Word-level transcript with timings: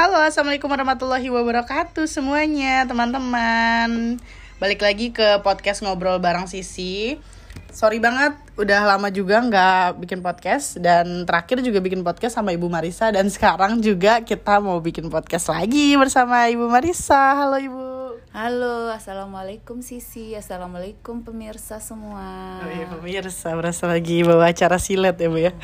Halo, 0.00 0.16
assalamualaikum 0.16 0.72
warahmatullahi 0.72 1.28
wabarakatuh 1.28 2.08
semuanya, 2.08 2.88
teman-teman. 2.88 4.16
Balik 4.56 4.80
lagi 4.80 5.12
ke 5.12 5.44
podcast 5.44 5.84
ngobrol 5.84 6.16
bareng 6.16 6.48
Sisi. 6.48 7.20
Sorry 7.68 8.00
banget, 8.00 8.32
udah 8.56 8.96
lama 8.96 9.12
juga 9.12 9.44
nggak 9.44 10.00
bikin 10.00 10.24
podcast 10.24 10.80
dan 10.80 11.28
terakhir 11.28 11.60
juga 11.60 11.84
bikin 11.84 12.00
podcast 12.00 12.40
sama 12.40 12.56
Ibu 12.56 12.72
Marisa 12.72 13.12
dan 13.12 13.28
sekarang 13.28 13.84
juga 13.84 14.24
kita 14.24 14.56
mau 14.64 14.80
bikin 14.80 15.12
podcast 15.12 15.52
lagi 15.52 15.92
bersama 16.00 16.48
Ibu 16.48 16.64
Marisa. 16.72 17.36
Halo 17.36 17.60
Ibu. 17.60 17.99
Halo, 18.30 18.86
assalamualaikum 18.94 19.82
Sisi, 19.82 20.38
assalamualaikum 20.38 21.26
pemirsa 21.26 21.82
semua. 21.82 22.62
Oh 22.62 22.70
iya 22.70 22.86
pemirsa, 22.86 23.50
berasa 23.58 23.90
lagi 23.90 24.22
bawa 24.22 24.54
acara 24.54 24.78
silet 24.78 25.18
ya 25.18 25.26
Bu 25.26 25.38
ya. 25.42 25.52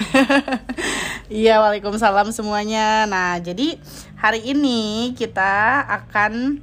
Iya, 1.31 1.63
waalaikumsalam 1.63 2.35
semuanya. 2.35 3.07
Nah, 3.07 3.39
jadi 3.39 3.79
hari 4.19 4.51
ini 4.51 5.15
kita 5.15 5.83
akan 5.87 6.59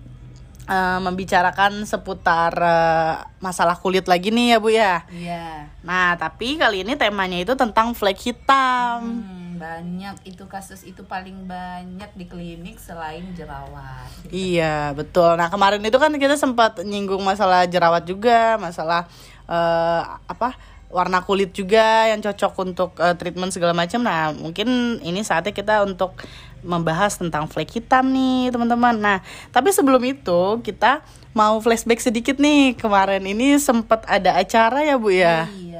eh, 0.68 1.00
membicarakan 1.00 1.88
seputar 1.88 2.52
eh, 2.52 3.16
masalah 3.40 3.80
kulit 3.80 4.04
lagi 4.04 4.28
nih 4.32 4.56
ya 4.56 4.58
Bu 4.60 4.70
ya. 4.76 5.08
Iya. 5.08 5.72
Nah, 5.88 6.20
tapi 6.20 6.60
kali 6.60 6.84
ini 6.84 7.00
temanya 7.00 7.40
itu 7.40 7.56
tentang 7.56 7.96
flek 7.96 8.20
hitam. 8.20 9.24
Hmm, 9.24 9.43
banyak 9.64 10.16
itu 10.28 10.44
kasus 10.52 10.84
itu 10.84 11.08
paling 11.08 11.48
banyak 11.48 12.12
di 12.20 12.28
klinik 12.28 12.76
selain 12.76 13.24
jerawat. 13.32 14.12
Iya, 14.28 14.92
betul. 14.92 15.40
Nah, 15.40 15.48
kemarin 15.48 15.80
itu 15.80 15.96
kan 15.96 16.12
kita 16.12 16.36
sempat 16.36 16.84
nyinggung 16.84 17.24
masalah 17.24 17.64
jerawat 17.64 18.04
juga, 18.04 18.60
masalah 18.60 19.08
eh, 19.48 20.02
apa? 20.28 20.76
warna 20.94 21.26
kulit 21.26 21.50
juga 21.58 22.06
yang 22.06 22.22
cocok 22.22 22.54
untuk 22.62 22.94
eh, 23.02 23.18
treatment 23.18 23.50
segala 23.50 23.74
macam. 23.74 24.06
Nah, 24.06 24.30
mungkin 24.30 25.02
ini 25.02 25.26
saatnya 25.26 25.50
kita 25.50 25.82
untuk 25.82 26.14
membahas 26.62 27.18
tentang 27.18 27.50
flek 27.50 27.82
hitam 27.82 28.14
nih, 28.14 28.54
teman-teman. 28.54 28.96
Nah, 28.96 29.18
tapi 29.50 29.74
sebelum 29.74 30.00
itu 30.06 30.62
kita 30.62 31.02
mau 31.34 31.58
flashback 31.60 32.00
sedikit 32.00 32.38
nih. 32.38 32.78
Kemarin 32.78 33.26
ini 33.26 33.58
sempat 33.58 34.06
ada 34.06 34.38
acara 34.38 34.86
ya, 34.86 34.96
Bu 35.02 35.10
ya? 35.10 35.50
Iya, 35.50 35.73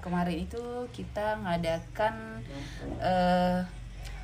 kemarin 0.00 0.44
itu 0.44 0.62
kita 0.92 1.38
ngadakan 1.42 2.44
eh 3.00 3.60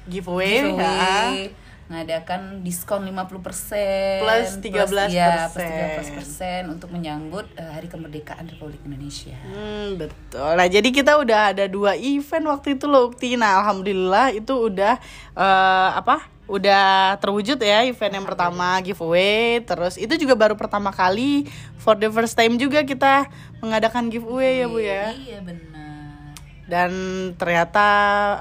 Giveaway, 0.05 0.61
ya. 0.61 0.69
giveaway, 0.69 1.49
ngadakan 1.89 2.61
diskon 2.61 3.09
50% 3.09 4.21
Plus 4.21 4.49
13%. 4.61 5.09
ya, 5.09 5.49
plus 5.49 5.65
13% 5.65 6.69
untuk 6.69 6.93
menyambut 6.93 7.49
eh, 7.57 7.65
Hari 7.73 7.89
Kemerdekaan 7.89 8.45
Republik 8.49 8.85
Indonesia. 8.85 9.37
Hmm, 9.49 9.97
betul. 9.97 10.61
Nah, 10.61 10.69
jadi 10.69 10.89
kita 10.93 11.17
udah 11.21 11.57
ada 11.57 11.65
dua 11.69 11.97
event 11.97 12.53
waktu 12.53 12.77
itu 12.77 12.85
loh, 12.85 13.09
Ukti. 13.13 13.37
Nah, 13.41 13.65
alhamdulillah 13.65 14.33
itu 14.37 14.53
udah 14.53 15.01
eh, 15.37 15.91
apa? 15.97 16.34
Udah 16.45 17.17
terwujud 17.21 17.57
ya 17.57 17.89
event 17.89 18.15
yang 18.21 18.27
pertama 18.27 18.77
giveaway. 18.85 19.65
Terus 19.65 19.97
itu 19.97 20.13
juga 20.21 20.37
baru 20.37 20.55
pertama 20.57 20.93
kali 20.93 21.49
for 21.81 21.97
the 21.97 22.09
first 22.13 22.37
time 22.37 22.61
juga 22.61 22.85
kita 22.85 23.29
mengadakan 23.65 24.13
giveaway 24.13 24.61
ya, 24.61 24.67
Bu 24.69 24.79
ya. 24.81 25.05
Iya 25.13 25.39
benar. 25.41 25.84
Dan 26.65 26.91
ternyata 27.37 27.87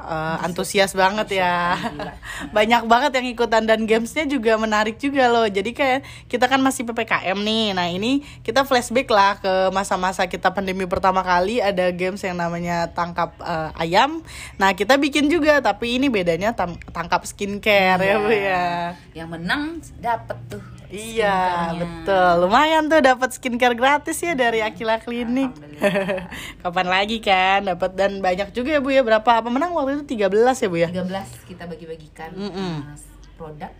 eh, 0.03 0.45
antusias 0.45 0.95
banget 0.95 1.43
ya. 1.43 1.75
Banyak 2.55 2.87
banget 2.87 3.11
yang 3.19 3.27
ikutan 3.27 3.63
dan 3.67 3.83
gamesnya 3.83 4.23
juga 4.27 4.55
menarik 4.55 4.99
juga 4.99 5.27
loh. 5.27 5.47
Jadi 5.47 5.75
kayak 5.75 6.29
kita 6.31 6.47
kan 6.47 6.59
masih 6.63 6.87
PPKM 6.87 7.37
nih. 7.39 7.65
Nah, 7.75 7.87
ini 7.91 8.23
kita 8.43 8.63
flashback 8.63 9.07
lah 9.11 9.39
ke 9.39 9.53
masa-masa 9.75 10.27
kita 10.27 10.51
pandemi 10.51 10.87
pertama 10.87 11.19
kali 11.23 11.59
ada 11.59 11.91
games 11.91 12.23
yang 12.23 12.39
namanya 12.39 12.91
tangkap 12.91 13.35
eh, 13.41 13.83
ayam. 13.83 14.23
Nah, 14.55 14.71
kita 14.75 14.95
bikin 14.99 15.27
juga 15.27 15.59
tapi 15.59 15.99
ini 15.99 16.07
bedanya 16.07 16.55
tangkap 16.91 17.23
skincare 17.27 18.01
ya, 18.03 18.15
Bu 18.19 18.31
ya. 18.31 18.67
Yang 19.11 19.29
menang 19.39 19.63
dapat 19.99 20.37
tuh. 20.47 20.82
Iya, 20.93 21.37
betul. 21.73 22.29
Lumayan 22.39 22.85
tuh 22.85 23.01
dapat 23.01 23.33
skincare 23.33 23.73
gratis 23.73 24.21
ya 24.21 24.33
dari 24.33 24.61
Akila 24.61 25.01
Klinik. 25.01 25.49
Alhamdulillah. 25.49 26.29
Kapan 26.61 26.87
lagi 26.87 27.17
kan 27.17 27.65
dapat 27.65 27.91
dan 27.93 28.21
banyak 28.21 28.53
juga 28.53 28.69
ya 28.69 28.79
Bu 28.79 28.89
ya. 28.89 29.01
Berapa 29.01 29.41
pemenang 29.41 29.73
waktu 29.73 29.99
itu 29.99 30.21
13 30.21 30.29
ya 30.37 30.67
Bu 30.69 30.77
ya? 30.77 30.89
13 30.93 31.49
kita 31.49 31.63
bagi-bagikan 31.65 32.29
Mm-mm. 32.31 32.73
uh, 32.85 32.97
produk 33.33 33.73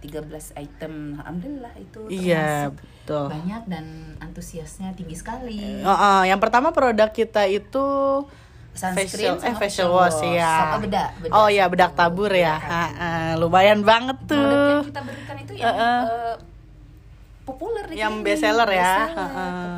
13 0.00 0.24
item. 0.58 0.92
Alhamdulillah 1.16 1.74
itu 1.76 2.00
Iya, 2.08 2.72
betul. 2.72 3.28
banyak 3.28 3.62
dan 3.64 3.84
antusiasnya 4.18 4.92
tinggi 4.92 5.14
sekali. 5.14 5.80
Oh, 5.80 5.92
oh, 5.92 6.20
yang 6.24 6.40
pertama 6.40 6.72
produk 6.72 7.08
kita 7.08 7.44
itu 7.44 7.84
facial 8.74 8.90
Sunscreen 8.90 9.34
eh 9.38 9.40
sama 9.46 9.60
facial 9.60 9.88
wash 9.88 10.20
ya. 10.26 10.52
Sama 10.66 10.78
bedak, 10.82 11.08
bedak 11.20 11.30
oh 11.30 11.46
ya 11.46 11.64
tabur. 11.64 11.72
bedak 11.72 11.90
tabur 11.94 12.30
ya. 12.32 12.54
Bedak 12.56 12.66
tabur. 12.66 12.74
Ha, 12.74 12.84
ha, 12.98 13.10
lumayan 13.38 13.80
banget 13.80 14.16
Produk 14.18 14.34
yang 14.34 14.50
tuh. 14.50 14.88
kita 14.90 15.00
berikan 15.04 15.36
itu 15.38 15.52
yang 15.54 15.68
Uh-uh. 15.70 16.02
uh, 16.02 16.34
populer 17.44 17.84
di 17.86 18.00
Yang 18.00 18.14
best 18.20 18.40
seller 18.40 18.68
ya. 18.68 18.92
bestseller, 19.08 19.28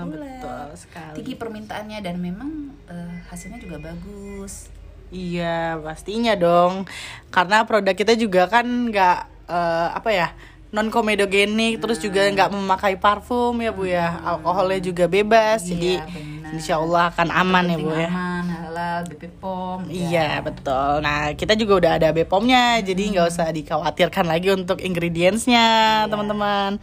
populer. 0.03 0.31
betul 0.33 0.67
sekali. 0.75 1.15
Tinggi 1.19 1.35
permintaannya 1.35 1.99
dan 2.01 2.17
memang 2.17 2.51
uh, 2.87 3.15
hasilnya 3.27 3.59
juga 3.59 3.77
bagus. 3.83 4.71
Iya 5.07 5.79
pastinya 5.79 6.35
dong. 6.35 6.87
Karena 7.29 7.63
produk 7.63 7.95
kita 7.95 8.15
juga 8.15 8.47
kan 8.47 8.67
nggak 8.67 9.19
eh, 9.47 9.89
apa 9.95 10.11
ya 10.11 10.29
non 10.75 10.91
komedogenik 10.91 11.79
terus 11.79 12.03
juga 12.03 12.27
nggak 12.27 12.51
memakai 12.51 12.99
parfum 12.99 13.55
ya 13.63 13.71
bu 13.71 13.87
ya 13.87 14.19
alkoholnya 14.19 14.83
juga 14.83 15.07
bebas 15.07 15.63
Iya, 15.63 15.71
jadi 15.73 15.93
benar. 16.03 16.51
insya 16.53 16.75
Allah 16.83 17.15
akan 17.15 17.29
aman 17.31 17.65
ya 17.71 17.79
bu 17.79 17.91
ya. 17.95 18.11
Aman, 18.11 18.45
halal, 18.51 18.99
BP 19.07 19.23
POM. 19.39 19.79
Iya 19.87 20.43
betul. 20.43 20.93
Nah 21.01 21.31
kita 21.39 21.55
juga 21.55 21.73
udah 21.79 21.93
ada 22.03 22.09
BPOM-nya, 22.11 22.83
jadi 22.83 23.03
nggak 23.15 23.27
usah 23.31 23.49
dikhawatirkan 23.55 24.27
lagi 24.27 24.49
untuk 24.51 24.83
ingredientsnya 24.83 25.67
teman-teman. 26.11 26.83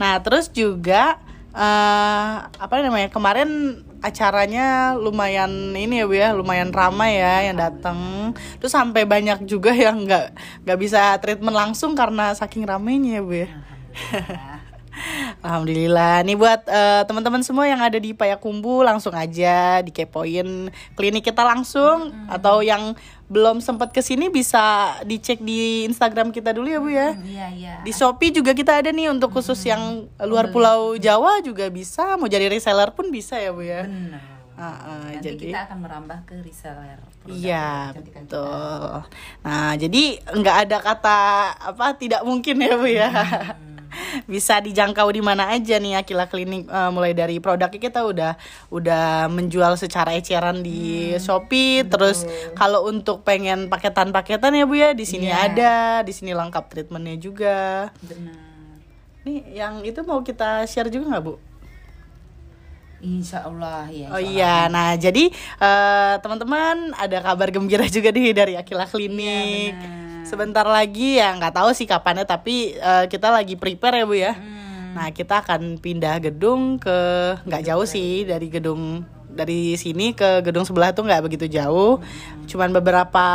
Nah 0.00 0.16
terus 0.24 0.48
juga 0.48 1.20
eh 1.50 2.34
apa 2.46 2.74
namanya 2.80 3.12
kemarin 3.12 3.82
acaranya 4.00 4.96
lumayan 4.96 5.76
ini 5.76 6.00
ya 6.00 6.04
bu 6.08 6.14
ya, 6.16 6.28
lumayan 6.32 6.72
ramai 6.72 7.20
ya 7.20 7.52
yang 7.52 7.60
datang. 7.60 8.32
Terus 8.56 8.72
sampai 8.72 9.04
banyak 9.04 9.44
juga 9.44 9.76
yang 9.76 10.08
nggak 10.08 10.26
nggak 10.64 10.78
bisa 10.80 11.20
treatment 11.20 11.52
langsung 11.52 11.92
karena 11.92 12.32
saking 12.32 12.64
ramainya 12.64 13.20
ya 13.20 13.22
bu 13.22 13.34
ya. 13.44 13.48
Alhamdulillah. 15.44 16.24
Nih 16.24 16.36
buat 16.36 16.64
eh, 16.68 17.02
teman-teman 17.08 17.40
semua 17.44 17.64
yang 17.68 17.80
ada 17.80 17.96
di 17.96 18.12
Payakumbu 18.12 18.84
langsung 18.84 19.16
aja 19.16 19.80
dikepoin 19.80 20.68
klinik 20.96 21.24
kita 21.24 21.44
langsung 21.44 22.12
atau 22.28 22.60
yang 22.60 22.96
belum 23.30 23.62
sempat 23.62 23.94
ke 23.94 24.02
sini 24.02 24.26
bisa 24.26 24.98
dicek 25.06 25.38
di 25.38 25.86
Instagram 25.86 26.34
kita 26.34 26.50
dulu 26.50 26.66
ya 26.66 26.78
Bu 26.82 26.90
ya. 26.90 27.14
Iya, 27.14 27.46
iya. 27.54 27.74
Di 27.86 27.94
Shopee 27.94 28.34
juga 28.34 28.50
kita 28.50 28.82
ada 28.82 28.90
nih 28.90 29.06
untuk 29.06 29.30
khusus 29.30 29.62
yang 29.62 30.10
luar 30.18 30.50
Pulau 30.50 30.98
Jawa 30.98 31.38
juga 31.38 31.70
bisa. 31.70 32.18
Mau 32.18 32.26
jadi 32.26 32.50
reseller 32.50 32.90
pun 32.90 33.06
bisa 33.14 33.38
ya 33.38 33.54
Bu 33.54 33.62
ya. 33.62 33.86
Benar. 33.86 34.42
Ah, 34.60 34.76
ah, 34.76 35.02
Nanti 35.08 35.24
jadi 35.24 35.56
kita 35.56 35.60
akan 35.72 35.78
merambah 35.80 36.18
ke 36.28 36.36
reseller. 36.44 37.00
Iya 37.24 37.96
kecantikan 37.96 38.22
kita. 38.26 38.36
betul. 38.36 38.92
Nah 39.46 39.70
jadi 39.78 40.02
nggak 40.36 40.56
ada 40.68 40.76
kata 40.84 41.18
apa 41.70 41.86
tidak 41.96 42.20
mungkin 42.26 42.60
ya 42.60 42.74
bu 42.76 42.88
ya. 42.90 43.08
Bisa 44.30 44.62
dijangkau 44.62 45.10
di 45.10 45.18
mana 45.18 45.50
aja 45.50 45.76
nih 45.76 45.98
Akila 45.98 46.30
Klinik 46.30 46.66
eh, 46.66 46.90
mulai 46.90 47.10
dari 47.10 47.42
produknya 47.42 47.80
kita 47.82 48.00
udah 48.06 48.32
udah 48.70 49.26
menjual 49.26 49.74
secara 49.74 50.14
eceran 50.14 50.62
di 50.62 51.12
Shopee. 51.18 51.82
Terus 51.86 52.22
kalau 52.54 52.86
untuk 52.86 53.26
pengen 53.26 53.66
paketan-paketan 53.66 54.54
ya 54.54 54.64
bu 54.64 54.74
ya 54.78 54.90
di 54.94 55.02
sini 55.02 55.26
Iya. 55.30 55.46
ada, 55.50 55.74
di 56.02 56.12
sini 56.14 56.30
lengkap 56.30 56.64
treatmentnya 56.70 57.16
juga. 57.18 57.90
Benar. 58.02 58.38
Nih 59.26 59.52
yang 59.52 59.84
itu 59.84 60.00
mau 60.02 60.22
kita 60.22 60.64
share 60.64 60.88
juga 60.88 61.12
nggak 61.12 61.24
bu? 61.26 61.34
Insya 63.00 63.48
Allah 63.48 63.88
ya. 63.88 64.12
Oh 64.12 64.20
insya 64.20 64.28
iya, 64.28 64.56
nah 64.68 64.92
jadi 64.92 65.32
eh, 65.32 66.14
teman-teman 66.20 66.92
ada 66.94 67.18
kabar 67.24 67.48
gembira 67.48 67.88
juga 67.88 68.12
nih 68.12 68.36
dari 68.36 68.54
Akila 68.60 68.84
Klinik. 68.84 69.72
Benar. 69.72 70.09
Sebentar 70.26 70.66
lagi 70.66 71.18
ya 71.18 71.34
nggak 71.36 71.54
tahu 71.54 71.70
sih 71.72 71.88
kapannya, 71.88 72.24
tapi 72.24 72.76
eh, 72.76 73.04
kita 73.08 73.32
lagi 73.32 73.56
prepare 73.56 74.02
ya 74.02 74.06
bu 74.06 74.16
ya. 74.16 74.32
Hmm. 74.36 74.94
Nah 74.96 75.08
kita 75.14 75.42
akan 75.46 75.78
pindah 75.78 76.18
gedung 76.18 76.76
ke 76.78 76.98
nggak 77.46 77.62
jauh 77.66 77.86
sih 77.86 78.26
dari 78.26 78.50
gedung 78.50 79.06
dari 79.30 79.78
sini 79.78 80.12
ke 80.12 80.42
gedung 80.42 80.66
sebelah 80.66 80.90
tuh 80.90 81.06
nggak 81.06 81.22
begitu 81.22 81.46
jauh, 81.46 82.02
cuman 82.50 82.74
beberapa 82.74 83.26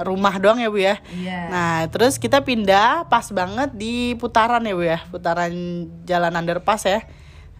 rumah 0.00 0.36
doang 0.40 0.60
ya 0.60 0.68
bu 0.68 0.78
ya. 0.80 0.96
Iya. 1.12 1.40
Nah 1.48 1.76
terus 1.88 2.20
kita 2.20 2.44
pindah 2.44 3.08
pas 3.08 3.28
banget 3.32 3.72
di 3.72 4.16
putaran 4.20 4.64
ya 4.64 4.74
bu 4.76 4.84
ya, 4.84 4.98
putaran 5.08 5.52
jalan 6.04 6.32
underpass 6.36 6.84
ya 6.88 7.00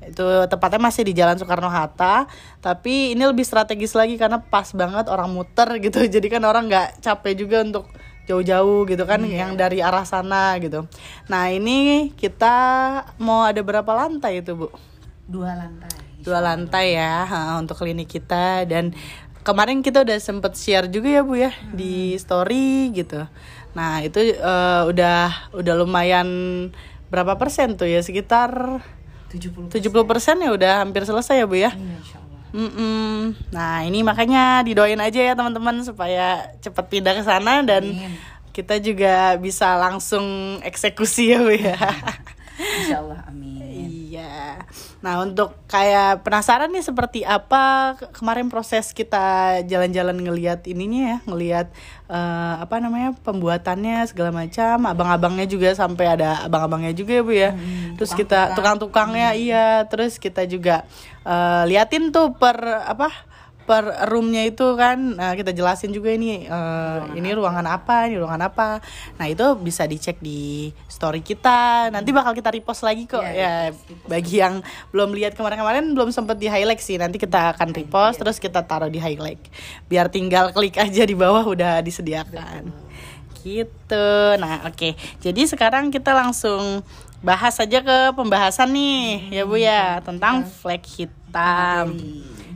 itu 0.08 0.26
tepatnya 0.50 0.80
masih 0.82 1.02
di 1.06 1.14
Jalan 1.14 1.38
Soekarno 1.38 1.70
Hatta 1.70 2.26
tapi 2.58 3.14
ini 3.14 3.22
lebih 3.22 3.46
strategis 3.46 3.94
lagi 3.94 4.18
karena 4.18 4.42
pas 4.42 4.74
banget 4.74 5.06
orang 5.06 5.30
muter 5.30 5.78
gitu 5.78 6.02
jadi 6.14 6.26
kan 6.26 6.42
orang 6.42 6.66
nggak 6.66 7.02
capek 7.02 7.34
juga 7.38 7.62
untuk 7.62 7.86
jauh-jauh 8.32 8.88
gitu 8.88 9.04
kan 9.04 9.20
yang 9.28 9.52
dari 9.52 9.84
arah 9.84 10.08
sana 10.08 10.56
gitu 10.56 10.88
nah 11.28 11.52
ini 11.52 12.08
kita 12.16 12.56
mau 13.20 13.44
ada 13.44 13.60
berapa 13.60 13.92
lantai 13.92 14.40
itu 14.40 14.56
bu 14.56 14.72
Dua 15.22 15.52
lantai. 15.52 15.92
dua 16.24 16.40
lantai 16.40 16.86
ya 16.96 17.24
ha, 17.24 17.38
untuk 17.60 17.76
klinik 17.76 18.08
kita 18.08 18.64
dan 18.64 18.92
kemarin 19.42 19.82
kita 19.82 20.06
udah 20.06 20.18
sempet 20.22 20.54
share 20.54 20.86
juga 20.86 21.08
ya 21.08 21.22
bu 21.26 21.34
ya 21.34 21.50
di 21.74 22.14
story 22.14 22.94
gitu. 22.94 23.26
Nah 23.74 24.02
itu 24.06 24.18
eh, 24.38 24.82
udah 24.86 25.50
udah 25.50 25.74
lumayan 25.78 26.28
berapa 27.10 27.34
persen 27.40 27.74
tuh 27.74 27.90
ya 27.90 27.98
sekitar 28.04 28.82
70 29.34 29.72
70 29.72 29.82
persen 30.10 30.36
ya 30.38 30.50
udah 30.52 30.72
hampir 30.86 31.02
selesai 31.02 31.42
ya 31.42 31.46
bu 31.48 31.56
ya. 31.58 31.70
Allah. 31.74 32.21
Mm-mm. 32.52 33.32
Nah 33.48 33.80
ini 33.84 34.04
makanya 34.04 34.60
didoain 34.60 35.00
aja 35.00 35.20
ya 35.20 35.32
teman-teman 35.32 35.80
supaya 35.84 36.52
cepat 36.60 36.84
pindah 36.92 37.16
ke 37.16 37.22
sana 37.24 37.64
dan 37.64 37.82
Amin. 37.84 38.12
kita 38.52 38.76
juga 38.76 39.40
bisa 39.40 39.72
langsung 39.80 40.60
eksekusi 40.60 41.32
ya 41.32 41.40
bu 41.40 41.52
ya. 41.56 41.76
Insya 42.84 43.00
Allah 43.00 43.20
amin. 43.28 43.51
Nah 45.02 45.18
untuk 45.18 45.58
kayak 45.66 46.22
penasaran 46.22 46.70
nih 46.70 46.86
seperti 46.86 47.20
apa 47.26 47.94
ke- 47.98 48.10
kemarin 48.14 48.46
proses 48.46 48.94
kita 48.94 49.58
jalan-jalan 49.66 50.14
ngelihat 50.14 50.62
ininya 50.70 51.02
ya, 51.02 51.18
ngelihat 51.26 51.66
eh, 52.06 52.54
apa 52.62 52.78
namanya 52.78 53.10
pembuatannya 53.26 54.06
segala 54.06 54.30
macam, 54.30 54.86
abang-abangnya 54.86 55.50
juga 55.50 55.74
sampai 55.74 56.06
ada 56.14 56.46
abang-abangnya 56.46 56.94
juga 56.94 57.18
ya 57.18 57.22
bu 57.26 57.32
ya. 57.34 57.50
terus 57.98 58.14
kita 58.14 58.54
tukang-tukangnya 58.54 59.34
iya, 59.34 59.82
terus 59.90 60.22
kita 60.22 60.46
juga 60.46 60.86
eh, 61.26 61.62
liatin 61.66 62.14
tuh 62.14 62.38
per 62.38 62.62
apa 62.86 63.10
per 63.62 64.10
roomnya 64.10 64.42
itu 64.42 64.74
kan 64.74 65.16
nah, 65.16 65.32
kita 65.38 65.54
jelasin 65.54 65.94
juga 65.94 66.10
ini 66.10 66.46
eh, 66.46 66.98
ini 67.14 67.30
ruangan 67.32 67.66
apa 67.66 68.10
ini 68.10 68.18
ruangan 68.18 68.42
apa. 68.50 68.82
Nah 69.18 69.26
itu 69.30 69.44
bisa 69.58 69.86
dicek 69.86 70.18
di 70.18 70.70
story 70.90 71.22
kita. 71.22 71.88
Nanti 71.94 72.10
bakal 72.10 72.34
kita 72.34 72.50
repost 72.50 72.82
lagi 72.82 73.06
kok. 73.06 73.22
Iya, 73.22 73.72
ya 73.72 73.76
bagi 74.10 74.42
yang 74.42 74.60
belum 74.90 75.14
lihat 75.14 75.38
kemarin-kemarin 75.38 75.94
belum 75.94 76.10
sempet 76.10 76.38
di 76.42 76.50
highlight 76.50 76.82
sih. 76.82 76.98
Nanti 76.98 77.16
kita 77.16 77.54
akan 77.56 77.70
repost 77.72 78.18
terus 78.18 78.36
kita 78.42 78.66
taruh 78.66 78.90
di 78.90 78.98
highlight. 78.98 79.40
Biar 79.86 80.10
tinggal 80.10 80.50
klik 80.50 80.76
aja 80.76 81.02
di 81.06 81.14
bawah 81.14 81.46
udah 81.46 81.80
disediakan. 81.80 82.68
Gitu. 83.42 84.08
Nah 84.38 84.66
oke. 84.66 84.94
Jadi 85.22 85.42
sekarang 85.46 85.90
kita 85.90 86.14
langsung 86.14 86.82
bahas 87.22 87.54
aja 87.62 87.78
ke 87.78 87.98
pembahasan 88.18 88.74
nih 88.74 89.30
ya 89.30 89.42
bu 89.46 89.54
ya 89.54 90.02
tentang 90.02 90.42
flag 90.42 90.82
hitam 90.82 91.94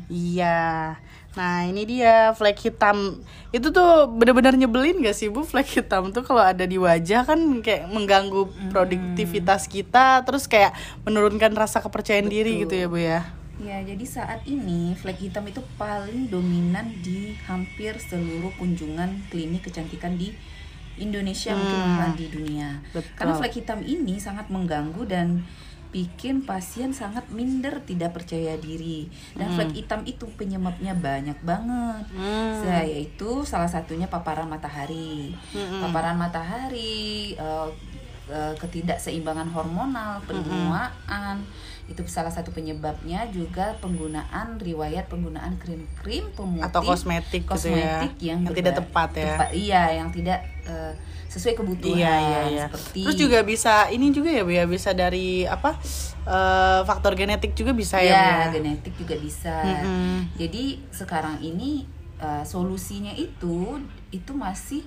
Iya. 0.06 0.96
Nah 1.36 1.68
ini 1.68 1.84
dia 1.84 2.32
flag 2.32 2.56
hitam 2.56 3.20
itu 3.52 3.68
tuh 3.68 4.08
bener-bener 4.08 4.56
nyebelin 4.56 5.04
gak 5.04 5.12
sih 5.12 5.28
bu 5.28 5.44
flag 5.44 5.68
hitam 5.68 6.08
tuh 6.08 6.24
kalau 6.24 6.40
ada 6.40 6.64
di 6.64 6.80
wajah 6.80 7.28
kan 7.28 7.38
kayak 7.60 7.92
mengganggu 7.92 8.48
produktivitas 8.72 9.68
kita 9.68 10.24
terus 10.24 10.48
kayak 10.48 10.72
menurunkan 11.04 11.52
rasa 11.52 11.84
kepercayaan 11.84 12.32
diri 12.32 12.64
gitu 12.64 12.74
ya 12.74 12.86
bu 12.88 12.98
ya. 12.98 13.20
Ya, 13.56 13.80
jadi 13.80 14.04
saat 14.04 14.44
ini 14.44 14.92
flag 15.00 15.16
hitam 15.16 15.48
itu 15.48 15.64
paling 15.80 16.28
dominan 16.28 16.92
di 17.00 17.32
hampir 17.48 17.96
seluruh 17.96 18.52
kunjungan 18.60 19.32
klinik 19.32 19.64
kecantikan 19.64 20.12
di 20.20 20.36
Indonesia 21.00 21.56
mungkin 21.56 21.80
malah 21.96 22.12
di 22.16 22.26
dunia. 22.28 22.84
Betul. 22.92 23.12
Karena 23.16 23.32
flag 23.36 23.52
hitam 23.56 23.80
ini 23.80 24.20
sangat 24.20 24.52
mengganggu 24.52 25.04
dan 25.08 25.44
bikin 25.96 26.44
pasien 26.44 26.92
sangat 26.92 27.24
minder, 27.32 27.80
tidak 27.88 28.12
percaya 28.12 28.60
diri. 28.60 29.08
Dan 29.32 29.56
flag 29.56 29.72
hitam 29.72 30.04
itu 30.04 30.28
penyebabnya 30.36 30.92
banyak 30.92 31.40
banget. 31.40 32.04
Saya 32.60 32.84
yaitu 32.84 33.48
salah 33.48 33.72
satunya 33.72 34.04
paparan 34.04 34.44
matahari. 34.44 35.32
Paparan 35.56 36.20
matahari 36.20 37.32
eh, 37.32 37.68
ketidakseimbangan 38.58 39.46
hormonal, 39.54 40.18
penuaan 40.26 41.46
itu 41.86 42.02
salah 42.10 42.34
satu 42.34 42.50
penyebabnya 42.50 43.30
juga 43.30 43.78
penggunaan 43.78 44.58
riwayat 44.58 45.06
penggunaan 45.06 45.54
krim-krim 45.62 46.26
pemutih. 46.34 46.66
Atau 46.66 46.82
kosmetik 46.82 47.46
gitu 47.46 47.70
ya, 47.70 48.02
kosmetik 48.02 48.14
yang, 48.18 48.42
yang 48.42 48.54
tidak 48.58 48.74
berba- 48.74 48.82
tepat 48.82 49.10
ya. 49.14 49.36
iya 49.54 49.82
yang 50.02 50.08
tidak 50.10 50.42
eh, 50.66 50.92
sesuai 51.30 51.54
kebutuhan 51.54 51.94
Iya 52.02 52.14
iya 52.18 52.40
iya. 52.50 52.64
seperti 52.66 53.00
Terus 53.06 53.18
juga 53.18 53.38
bisa 53.46 53.86
ini 53.94 54.10
juga 54.10 54.34
ya 54.34 54.42
bu 54.42 54.50
ya. 54.50 54.64
Bisa 54.66 54.90
dari 54.90 55.46
apa 55.46 55.78
eh, 56.26 56.80
faktor 56.82 57.14
genetik 57.14 57.54
juga 57.54 57.70
bisa 57.70 58.02
ya, 58.02 58.10
Bu, 58.10 58.18
ya. 58.18 58.46
genetik 58.58 58.94
juga 58.98 59.14
bisa. 59.14 59.54
Mm-mm. 59.62 60.34
jadi 60.34 60.64
sekarang 60.90 61.38
ini 61.38 61.86
eh, 62.18 62.42
solusinya 62.42 63.14
itu 63.14 63.78
itu 64.10 64.32
masih 64.34 64.82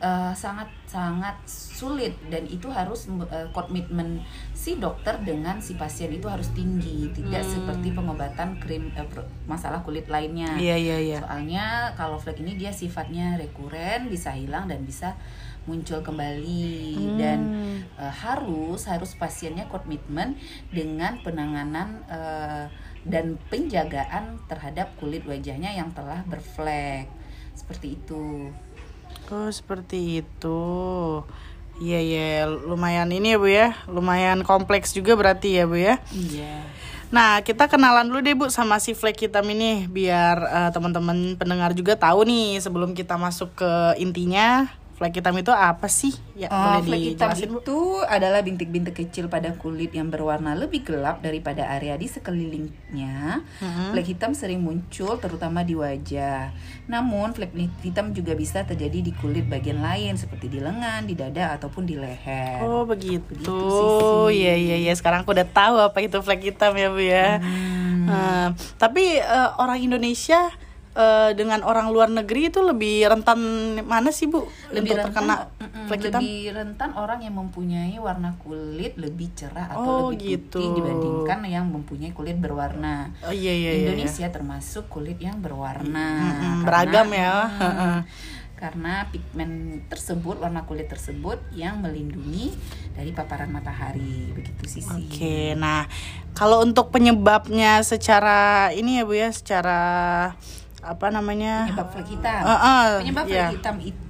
eh, 0.00 0.32
sangat 0.34 0.66
sangat 0.84 1.36
sulit. 1.46 2.16
Dan 2.26 2.44
itu 2.44 2.66
harus 2.68 3.06
eh, 3.06 3.48
komitmen 3.52 4.24
si 4.50 4.76
dokter 4.76 5.16
dengan 5.20 5.60
si 5.60 5.76
pasien 5.76 6.10
itu 6.10 6.26
harus 6.26 6.50
tinggi. 6.52 7.08
Tidak 7.10 7.40
Hmm. 7.40 7.52
seperti 7.52 7.92
pengobatan 7.92 8.58
krim 8.58 8.88
pro- 9.06 9.28
masalah 9.44 9.80
kulit 9.80 10.08
lainnya. 10.08 10.56
Iya 10.56 10.76
iya 10.76 10.96
iya. 10.98 11.18
soalnya 11.20 11.66
kalau 11.94 12.16
flek 12.16 12.40
ini 12.40 12.56
dia 12.56 12.72
sifatnya 12.72 13.36
rekuren 13.36 14.08
bisa 14.08 14.32
hilang 14.32 14.66
dan 14.66 14.82
bisa 14.82 15.14
muncul 15.64 16.00
kembali. 16.00 16.96
Dan 17.20 17.40
eh, 17.94 18.14
harus 18.24 18.88
harus 18.88 19.12
pasiennya 19.14 19.68
komitmen 19.68 20.36
dengan 20.68 21.20
penanganan 21.20 22.00
eh, 22.08 22.64
dan 23.00 23.40
penjagaan 23.48 24.36
terhadap 24.44 24.92
kulit 24.96 25.24
wajahnya 25.24 25.72
yang 25.72 25.88
telah 25.92 26.20
berflek. 26.28 27.08
Seperti 27.56 27.96
itu 27.96 28.52
Oh 29.30 29.50
seperti 29.50 30.26
itu. 30.26 30.62
Iya 31.80 31.98
iya 32.02 32.28
lumayan 32.44 33.08
ini 33.08 33.32
ya 33.32 33.38
bu 33.40 33.48
ya, 33.48 33.68
lumayan 33.88 34.44
kompleks 34.44 34.92
juga 34.92 35.16
berarti 35.16 35.56
ya 35.56 35.64
bu 35.64 35.80
ya. 35.80 35.96
iya 36.12 36.60
Nah 37.10 37.42
kita 37.42 37.66
kenalan 37.66 38.06
dulu 38.06 38.22
deh 38.22 38.38
bu 38.38 38.46
sama 38.54 38.78
si 38.78 38.94
flag 38.94 39.18
hitam 39.18 39.42
ini 39.50 39.90
biar 39.90 40.36
eh, 40.46 40.70
teman-teman 40.70 41.34
pendengar 41.34 41.74
juga 41.74 41.98
tahu 41.98 42.22
nih 42.22 42.62
sebelum 42.62 42.94
kita 42.94 43.18
masuk 43.18 43.50
ke 43.58 43.98
intinya 43.98 44.70
flag 45.00 45.16
hitam 45.16 45.32
itu 45.40 45.48
apa 45.48 45.88
sih? 45.88 46.12
Ya 46.36 46.52
Oh, 46.52 46.84
boleh 46.84 46.84
flek 46.84 47.00
hitam 47.16 47.30
bu. 47.32 47.64
itu 47.64 47.78
adalah 48.04 48.44
bintik-bintik 48.44 48.92
kecil 48.92 49.32
pada 49.32 49.56
kulit 49.56 49.96
yang 49.96 50.12
berwarna 50.12 50.52
lebih 50.52 50.84
gelap 50.84 51.24
daripada 51.24 51.64
area 51.72 51.96
di 51.96 52.04
sekelilingnya. 52.04 53.40
Flek 53.96 54.12
hitam 54.12 54.36
sering 54.36 54.60
muncul 54.60 55.16
terutama 55.16 55.64
di 55.64 55.72
wajah. 55.72 56.52
Namun, 56.84 57.32
flek 57.32 57.56
hitam 57.80 58.12
juga 58.12 58.36
bisa 58.36 58.60
terjadi 58.60 59.00
di 59.00 59.16
kulit 59.16 59.48
bagian 59.48 59.80
lain 59.80 60.20
seperti 60.20 60.52
di 60.52 60.60
lengan, 60.60 61.08
di 61.08 61.16
dada 61.16 61.56
ataupun 61.56 61.88
di 61.88 61.96
leher. 61.96 62.60
Oh 62.60 62.84
begitu. 62.84 63.24
Begitu. 63.40 64.36
Iya 64.36 64.52
iya 64.52 64.76
iya. 64.84 64.92
Sekarang 64.92 65.24
aku 65.24 65.32
udah 65.32 65.48
tahu 65.48 65.80
apa 65.80 65.96
itu 66.04 66.20
flag 66.20 66.44
hitam 66.44 66.76
ya 66.76 66.92
bu 66.92 67.00
ya. 67.00 67.40
Hmm. 67.40 68.04
Eh, 68.04 68.48
tapi 68.76 69.16
eh, 69.16 69.48
orang 69.56 69.80
Indonesia 69.80 70.52
eh, 71.00 71.30
dengan 71.32 71.60
orang 71.62 71.88
luar 71.88 72.08
negeri 72.08 72.46
itu 72.46 72.60
lebih 72.60 73.08
rentan 73.08 73.40
mana 73.82 74.10
sih 74.10 74.26
bu 74.26 74.44
lebih 74.70 74.92
untuk 74.92 75.08
rentan 75.08 75.24
terkena 75.26 75.34
flag 75.86 76.00
hitam? 76.00 76.20
lebih 76.20 76.38
rentan 76.52 76.90
orang 76.94 77.20
yang 77.20 77.34
mempunyai 77.34 77.96
warna 77.96 78.36
kulit 78.38 78.94
lebih 78.94 79.32
cerah 79.32 79.66
atau 79.66 79.80
Oh, 79.80 80.08
lebih 80.10 80.36
gitu. 80.38 80.60
putih 80.60 80.68
dibandingkan 80.76 81.38
yang 81.46 81.64
mempunyai 81.66 82.12
kulit 82.12 82.36
berwarna. 82.36 83.08
Oh 83.20 83.32
iya 83.32 83.50
iya 83.50 83.70
iya. 83.74 83.88
Indonesia 83.88 84.28
termasuk 84.28 84.86
kulit 84.86 85.16
yang 85.18 85.40
berwarna 85.40 86.06
karena- 86.20 86.62
beragam 86.62 87.08
ya. 87.10 87.34
Mm, 87.50 88.00
karena 88.54 89.08
pigmen 89.08 89.52
tersebut 89.88 90.36
warna 90.36 90.62
kulit 90.62 90.84
tersebut 90.84 91.40
yang 91.50 91.80
melindungi 91.80 92.52
dari 92.92 93.08
paparan 93.08 93.48
matahari 93.48 94.28
begitu 94.30 94.60
sisi 94.68 94.92
Oke, 95.08 95.56
nah 95.56 95.88
kalau 96.32 96.60
untuk 96.60 96.92
penyebabnya 96.92 97.80
secara 97.80 98.68
ini 98.70 99.00
ya 99.00 99.02
bu 99.02 99.16
ya, 99.16 99.32
secara 99.32 99.80
apa 100.82 101.06
namanya? 101.08 101.66
penyebab 101.66 101.88
flek 101.90 102.08
hitam 102.08 102.42
Eh, 102.42 102.58
eh, 102.58 102.88
penyebab 102.98 103.24
iya. 103.24 103.34
flek 103.46 103.54
hitam 103.54 103.76
itu 103.78 104.06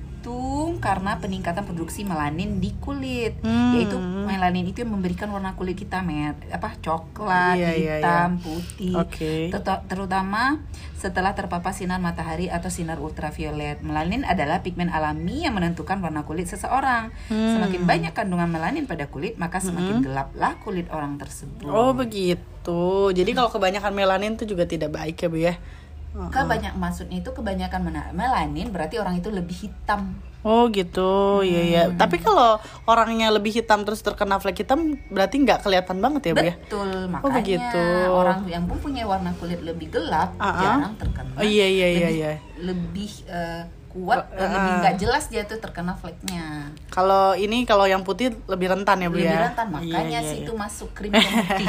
karena 0.78 1.16
peningkatan 1.16 1.64
produksi 1.64 2.04
melanin 2.04 2.60
di 2.60 2.76
kulit 2.76 3.40
Hmm. 3.40 3.72
yaitu 3.72 3.96
melanin 3.96 4.62
itu 4.64 4.84
yang 4.84 4.92
memberikan 4.92 5.26
warna 5.26 5.54
kulit 5.54 5.74
kita 5.74 6.00
mer 6.00 6.36
apa 6.46 6.76
coklat 6.76 7.56
Iya, 7.56 7.70
iya, 7.72 7.94
hitam 7.96 8.36
putih 8.36 8.94
Oke. 8.94 9.48
Terut- 9.48 9.84
terutama 9.86 10.60
setelah 10.94 11.32
terpapar 11.32 11.72
sinar 11.72 11.96
matahari 11.98 12.46
atau 12.46 12.68
sinar 12.68 13.00
ultraviolet 13.00 13.80
melanin 13.80 14.20
adalah 14.22 14.60
pigmen 14.60 14.88
alami 14.88 15.40
yang 15.40 15.56
menentukan 15.56 15.96
warna 15.98 16.20
kulit 16.22 16.44
seseorang 16.46 17.08
Hmm. 17.26 17.56
semakin 17.56 17.82
banyak 17.82 18.12
kandungan 18.12 18.46
melanin 18.46 18.84
pada 18.84 19.08
kulit 19.08 19.34
maka 19.34 19.56
semakin 19.58 20.04
gelaplah 20.04 20.54
kulit 20.58 20.84
orang 20.90 21.16
tersebut 21.16 21.64
Oh 21.64 21.96
begitu. 21.96 22.82
Jadi 23.10 23.30
kalau 23.32 23.48
kebanyakan 23.48 23.90
melanin 23.90 24.36
itu 24.36 24.44
juga 24.44 24.62
tidak 24.64 24.92
baik 24.92 25.16
ya 25.16 25.28
bu 25.28 25.40
ya? 25.40 25.56
Kebanyak 26.10 26.74
maksudnya 26.74 27.22
itu 27.22 27.30
kebanyakan 27.30 27.90
melanin 28.14 28.68
berarti 28.74 28.98
orang 28.98 29.18
itu 29.18 29.30
lebih 29.30 29.68
hitam 29.68 30.14
Oh 30.40 30.72
gitu, 30.72 31.44
iya 31.44 31.60
iya. 31.68 31.82
Hmm. 31.84 32.00
Tapi 32.00 32.16
kalau 32.16 32.56
orangnya 32.88 33.28
lebih 33.28 33.52
hitam 33.52 33.84
terus 33.84 34.00
terkena 34.00 34.40
flek 34.40 34.64
hitam, 34.64 34.96
berarti 35.12 35.36
nggak 35.36 35.60
kelihatan 35.60 36.00
banget 36.00 36.22
ya 36.24 36.32
bu 36.32 36.44
ya? 36.48 36.54
Betul, 36.56 36.90
makanya 37.12 37.36
begitu. 37.44 37.84
orang 38.08 38.40
yang 38.48 38.64
mempunyai 38.64 39.04
warna 39.04 39.36
kulit 39.36 39.60
lebih 39.60 39.92
gelap 39.92 40.32
Ah, 40.40 40.48
ah. 40.48 40.56
jarang 40.56 40.96
terkena. 40.96 41.36
Oh 41.36 41.44
iya 41.44 41.68
iya 41.68 41.88
iya 41.92 42.08
lebih, 42.08 42.16
iya. 42.16 42.32
Lebih 42.56 43.10
eh, 43.28 43.62
kuat 43.90 44.22
Uh, 44.30 44.46
lebih 44.46 44.72
nggak 44.78 44.96
jelas 44.96 45.24
dia 45.26 45.42
tuh 45.42 45.58
terkena 45.58 45.92
fleknya 45.92 46.70
Kalau 46.88 47.34
ini 47.34 47.62
kalau 47.64 47.84
yang 47.84 48.00
putih 48.00 48.30
lebih 48.46 48.70
rentan 48.70 48.96
ya 48.96 49.08
bu 49.08 49.18
lebih 49.18 49.28
ya. 49.28 49.42
rentan 49.46 49.66
Iya, 49.66 49.74
makanya 49.74 50.18
iya, 50.18 50.20
sih 50.24 50.38
iya. 50.38 50.44
itu 50.44 50.52
masuk 50.54 50.88
krim 50.90 51.10
pemutih 51.10 51.66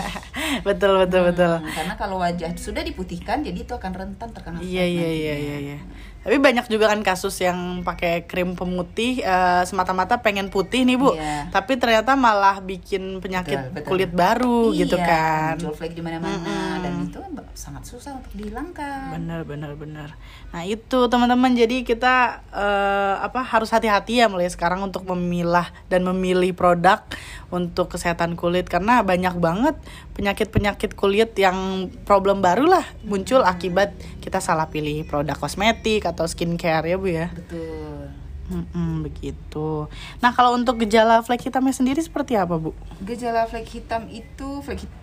betul 0.62 0.92
betul 1.02 1.22
betul. 1.26 1.54
Hmm, 1.56 1.72
karena 1.72 1.94
kalau 1.96 2.18
wajah 2.18 2.54
sudah 2.56 2.82
diputihkan 2.82 3.42
jadi 3.42 3.60
itu 3.60 3.74
akan 3.74 3.92
rentan 3.92 4.30
terkena 4.30 4.58
flek 4.58 4.70
Iya 4.70 4.86
iya 4.86 5.02
nantinya. 5.02 5.18
iya 5.18 5.36
iya. 5.36 5.58
iya. 5.68 5.78
Tapi 6.22 6.38
banyak 6.38 6.66
juga 6.68 6.86
kan 6.86 7.02
kasus 7.02 7.34
yang 7.38 7.82
pakai 7.82 8.24
krim 8.24 8.54
pemutih 8.54 9.20
eh, 9.20 9.64
semata-mata 9.64 10.22
pengen 10.22 10.48
putih 10.48 10.86
nih 10.86 10.94
bu, 10.94 11.14
Iya. 11.14 11.50
tapi 11.50 11.76
ternyata 11.76 12.14
malah 12.14 12.60
bikin 12.60 13.18
penyakit 13.18 13.58
Betul, 13.58 13.74
betul. 13.74 13.90
kulit 13.90 14.12
baru 14.12 14.70
gitu 14.72 14.96
Iya, 14.96 15.06
kan. 15.06 15.54
muncul 15.58 15.74
flek 15.76 15.94
di 15.94 16.02
mana-mana 16.02 16.38
Mm-mm. 16.38 16.82
dan 16.82 16.94
itu 17.02 17.20
sangat 17.52 17.84
susah 17.84 18.16
untuk 18.16 18.32
dihilangkan 18.34 19.12
Bener 19.12 19.42
bener 19.44 19.74
bener. 19.74 20.10
Nah 20.50 20.64
itu 20.64 21.06
teman-teman 21.06 21.52
jadi 21.52 21.82
kita 21.82 22.46
eh, 22.50 23.16
apa 23.18 23.42
harus 23.42 23.70
hati-hati 23.70 24.22
ya 24.22 24.30
mulai 24.30 24.48
sekarang 24.48 24.82
untuk 24.82 25.04
memilah 25.06 25.68
dan 25.88 26.06
memilih 26.06 26.54
produk 26.54 27.02
untuk 27.50 27.90
kesehatan 27.90 28.34
kulit 28.34 28.66
karena 28.66 29.02
banyak 29.02 29.36
banget 29.36 29.76
penyakit-penyakit 30.22 30.94
kulit 30.94 31.34
yang 31.34 31.58
problem 32.06 32.46
baru 32.46 32.70
lah 32.70 32.86
muncul 33.02 33.42
akibat 33.42 33.90
kita 34.22 34.38
salah 34.38 34.70
pilih 34.70 35.02
produk 35.04 35.34
kosmetik 35.34 36.06
atau 36.06 36.24
skincare 36.24 36.86
ya 36.86 36.96
bu 36.96 37.10
ya. 37.10 37.34
betul 37.34 38.06
Mm-mm, 38.52 39.02
begitu. 39.02 39.88
Nah 40.20 40.30
kalau 40.30 40.54
untuk 40.54 40.76
gejala 40.78 41.24
flek 41.24 41.40
hitamnya 41.42 41.72
sendiri 41.72 41.98
seperti 41.98 42.36
apa 42.36 42.54
bu? 42.54 42.76
gejala 43.02 43.48
flek 43.48 43.66
hitam 43.66 44.06
itu 44.08 44.60
flek 44.62 44.86
hit- 44.86 45.00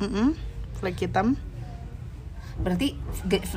Mm-mm, 0.00 0.34
flek 0.74 0.98
hitam. 0.98 1.38
berarti 2.56 2.94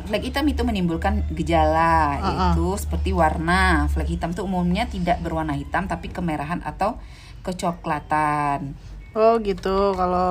flek 0.03 0.25
hitam 0.25 0.43
itu 0.43 0.61
menimbulkan 0.61 1.21
gejala 1.31 2.17
Uh-uh. 2.17 2.25
yaitu 2.51 2.67
seperti 2.77 3.13
warna 3.13 3.85
flek 3.87 4.09
hitam 4.11 4.29
itu 4.29 4.41
umumnya 4.41 4.85
tidak 4.85 5.17
berwarna 5.19 5.53
hitam 5.53 5.85
tapi 5.85 6.09
kemerahan 6.09 6.61
atau 6.61 6.97
kecoklatan 7.41 8.73
Oh 9.17 9.41
gitu. 9.41 9.77
Kalau 9.91 10.29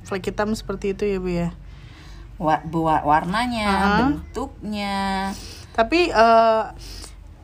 flek 0.00 0.30
hitam 0.30 0.54
seperti 0.54 0.94
itu 0.94 1.02
ya 1.04 1.18
bu 1.18 1.28
ya. 1.28 1.48
Wa- 2.38 2.62
bua- 2.62 3.02
warnanya 3.02 3.66
Uh-uh. 3.66 3.98
bentuknya 3.98 5.34
Tapi 5.74 6.06
eh, 6.06 6.62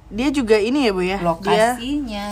dia 0.09 0.29
juga 0.31 0.55
ini 0.57 0.87
ya 0.87 0.93
bu 0.93 1.03
ya. 1.03 1.19
Dia 1.19 1.27
lokasinya 1.27 2.29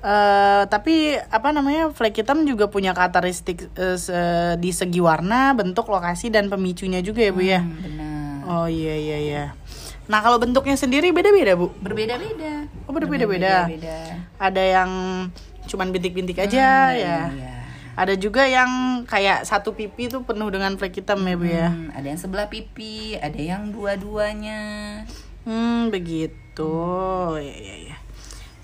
eh, 0.00 0.62
tapi 0.66 0.94
apa 1.18 1.50
namanya 1.50 1.90
flek 1.90 2.14
hitam 2.16 2.42
juga 2.42 2.66
punya 2.66 2.90
karakteristik 2.92 3.66
se- 3.96 4.14
di 4.56 4.70
segi 4.70 4.98
warna, 4.98 5.50
bentuk, 5.52 5.84
lokasi 5.84 6.30
dan 6.30 6.46
pemicunya 6.46 7.02
juga 7.02 7.20
ya 7.20 7.32
bu 7.32 7.42
ya. 7.42 7.58
Hmm, 7.58 7.74
benar 7.76 8.14
Oh 8.46 8.66
iya 8.66 8.94
iya 8.94 9.18
iya. 9.20 9.44
Nah 10.06 10.22
kalau 10.22 10.38
bentuknya 10.38 10.78
sendiri 10.78 11.10
beda-beda 11.10 11.58
bu. 11.58 11.74
berbeda-beda 11.76 12.70
Oh, 12.86 12.94
berbeda-beda. 12.94 13.66
Berbeda-beda. 13.66 13.98
Ada 14.38 14.62
yang 14.62 14.90
cuman 15.66 15.90
bintik-bintik 15.90 16.38
aja 16.38 16.62
Hmm, 16.86 16.94
ya. 16.96 17.18
iya. 17.26 17.55
Ada 17.96 18.14
juga 18.20 18.44
yang 18.44 19.02
kayak 19.08 19.48
satu 19.48 19.72
pipi 19.72 20.12
tuh 20.12 20.22
penuh 20.28 20.52
dengan 20.52 20.76
flek 20.76 21.00
hitam 21.00 21.24
ya 21.24 21.34
bu 21.34 21.46
ya. 21.48 21.68
Hmm, 21.72 21.88
ada 21.96 22.06
yang 22.12 22.20
sebelah 22.20 22.46
pipi 22.52 23.16
ada 23.16 23.40
yang 23.40 23.72
dua-duanya 23.72 24.60
Hmm, 25.46 25.94
begitu. 25.94 26.74
Ya, 27.38 27.54
ya, 27.54 27.76
ya. 27.86 27.96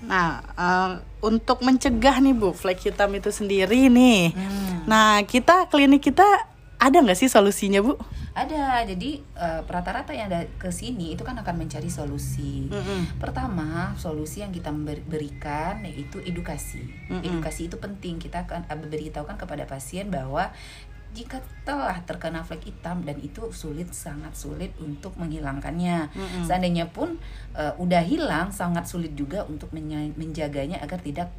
Nah, 0.03 0.43
eh, 0.59 0.89
untuk 1.23 1.63
mencegah 1.63 2.19
nih 2.19 2.35
Bu, 2.35 2.51
flek 2.51 2.83
hitam 2.83 3.07
itu 3.15 3.31
sendiri 3.31 3.87
nih. 3.87 4.35
Hmm. 4.35 4.83
Nah, 4.83 5.23
kita 5.23 5.71
klinik 5.71 6.03
kita 6.03 6.27
ada 6.75 6.97
nggak 6.99 7.15
sih 7.15 7.31
solusinya 7.31 7.79
Bu? 7.79 7.95
Ada, 8.33 8.81
jadi 8.89 9.21
eh, 9.21 9.61
rata-rata 9.61 10.09
yang 10.09 10.25
ada 10.25 10.49
ke 10.57 10.73
sini 10.73 11.13
itu 11.13 11.21
kan 11.21 11.37
akan 11.37 11.53
mencari 11.53 11.85
solusi. 11.85 12.65
Mm-mm. 12.65 13.21
Pertama, 13.21 13.93
solusi 13.93 14.41
yang 14.41 14.49
kita 14.49 14.73
ber- 14.73 15.05
berikan 15.05 15.85
yaitu 15.85 16.17
edukasi. 16.25 16.81
Mm-mm. 17.13 17.21
Edukasi 17.21 17.69
itu 17.69 17.77
penting. 17.77 18.17
Kita 18.17 18.49
akan 18.49 18.65
eh, 18.65 18.77
beritahukan 18.89 19.37
kepada 19.37 19.69
pasien 19.69 20.09
bahwa 20.09 20.49
jika 21.13 21.45
telah 21.61 22.01
terkena 22.09 22.41
flek 22.41 22.73
hitam 22.73 23.05
dan 23.05 23.21
itu 23.21 23.53
sulit 23.53 23.93
sangat 23.93 24.33
sulit 24.33 24.73
untuk 24.81 25.13
menghilangkannya. 25.21 26.09
Mm-mm. 26.09 26.43
Seandainya 26.49 26.89
pun 26.89 27.21
eh, 27.53 27.73
udah 27.77 28.01
hilang 28.01 28.49
sangat 28.49 28.89
sulit 28.89 29.13
juga 29.13 29.45
untuk 29.45 29.69
menjaganya 30.17 30.81
agar 30.81 30.97
tidak 31.05 31.29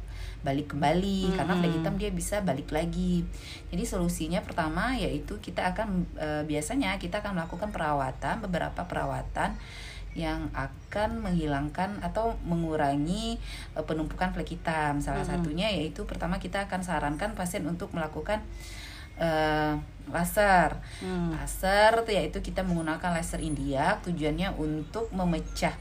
balik 0.45 0.77
kembali 0.77 1.33
karena 1.33 1.57
flek 1.57 1.73
hitam 1.81 1.95
dia 1.97 2.13
bisa 2.13 2.45
balik 2.45 2.69
lagi. 2.69 3.25
Jadi 3.73 3.83
solusinya 3.83 4.45
pertama 4.45 4.93
yaitu 4.93 5.41
kita 5.41 5.73
akan 5.73 6.05
eh, 6.15 6.43
biasanya 6.45 7.01
kita 7.01 7.25
akan 7.25 7.41
melakukan 7.41 7.73
perawatan 7.73 8.45
beberapa 8.45 8.85
perawatan 8.85 9.57
yang 10.15 10.47
akan 10.55 11.19
menghilangkan 11.19 11.99
atau 11.99 12.37
mengurangi 12.45 13.41
eh, 13.73 13.83
penumpukan 13.83 14.31
flek 14.31 14.55
hitam. 14.55 15.01
Salah 15.01 15.25
Mm-mm. 15.25 15.41
satunya 15.41 15.67
yaitu 15.73 16.05
pertama 16.05 16.37
kita 16.37 16.69
akan 16.69 16.85
sarankan 16.85 17.33
pasien 17.33 17.65
untuk 17.65 17.91
melakukan 17.91 18.45
eh, 19.17 19.73
laser. 20.13 20.77
Hmm. 21.01 21.33
Laser 21.33 22.05
yaitu 22.07 22.39
kita 22.45 22.61
menggunakan 22.61 23.17
laser 23.17 23.41
India 23.41 23.97
tujuannya 24.05 24.53
untuk 24.55 25.09
memecah 25.11 25.73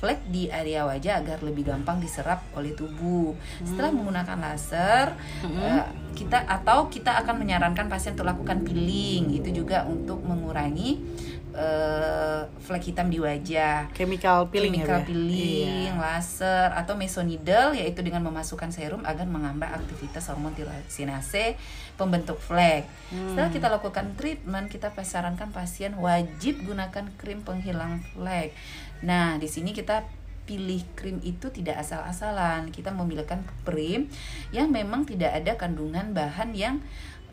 flek 0.00 0.24
di 0.26 0.48
area 0.48 0.88
wajah 0.88 1.20
agar 1.20 1.44
lebih 1.44 1.68
gampang 1.68 2.00
diserap 2.00 2.40
oleh 2.56 2.72
tubuh. 2.72 3.36
Setelah 3.60 3.92
menggunakan 3.92 4.36
laser, 4.40 5.12
eh, 5.44 5.84
kita 6.16 6.48
atau 6.48 6.88
kita 6.88 7.20
akan 7.20 7.36
menyarankan 7.36 7.86
pasien 7.86 8.16
untuk 8.16 8.24
lakukan 8.24 8.64
peeling. 8.64 9.28
Itu 9.36 9.52
juga 9.52 9.84
untuk 9.84 10.24
mengurangi 10.24 10.96
eh, 11.50 12.46
flek 12.62 12.94
hitam 12.94 13.10
di 13.10 13.18
wajah. 13.18 13.90
Chemical 13.90 14.46
peeling 14.48 14.70
Chemical 14.70 14.86
ya 14.86 14.94
Bu? 14.94 15.02
ya? 15.02 15.08
peeling, 15.10 15.90
Iya. 15.90 15.98
laser 15.98 16.68
atau 16.78 16.94
mesonidal 16.94 17.74
yaitu 17.74 18.06
dengan 18.06 18.22
memasukkan 18.22 18.70
serum 18.70 19.02
agar 19.02 19.26
menghambat 19.26 19.74
aktivitas 19.74 20.30
hormon 20.30 20.54
tirosinase 20.54 21.58
pembentuk 21.98 22.38
flek. 22.38 22.86
Hmm. 23.10 23.34
Setelah 23.34 23.50
kita 23.50 23.66
lakukan 23.66 24.06
treatment, 24.14 24.70
kita 24.70 24.94
sarankan 25.02 25.50
pasien 25.50 25.98
wajib 25.98 26.62
gunakan 26.62 27.10
krim 27.18 27.42
penghilang 27.42 27.98
flek. 28.14 28.54
Nah, 29.04 29.40
di 29.40 29.48
sini 29.48 29.72
kita 29.72 30.04
pilih 30.50 30.82
krim 30.98 31.22
itu 31.22 31.46
tidak 31.54 31.78
asal-asalan. 31.86 32.74
Kita 32.74 32.90
memilihkan 32.90 33.46
krim 33.62 34.10
yang 34.50 34.74
memang 34.74 35.06
tidak 35.06 35.30
ada 35.38 35.54
kandungan 35.54 36.10
bahan 36.10 36.50
yang 36.58 36.82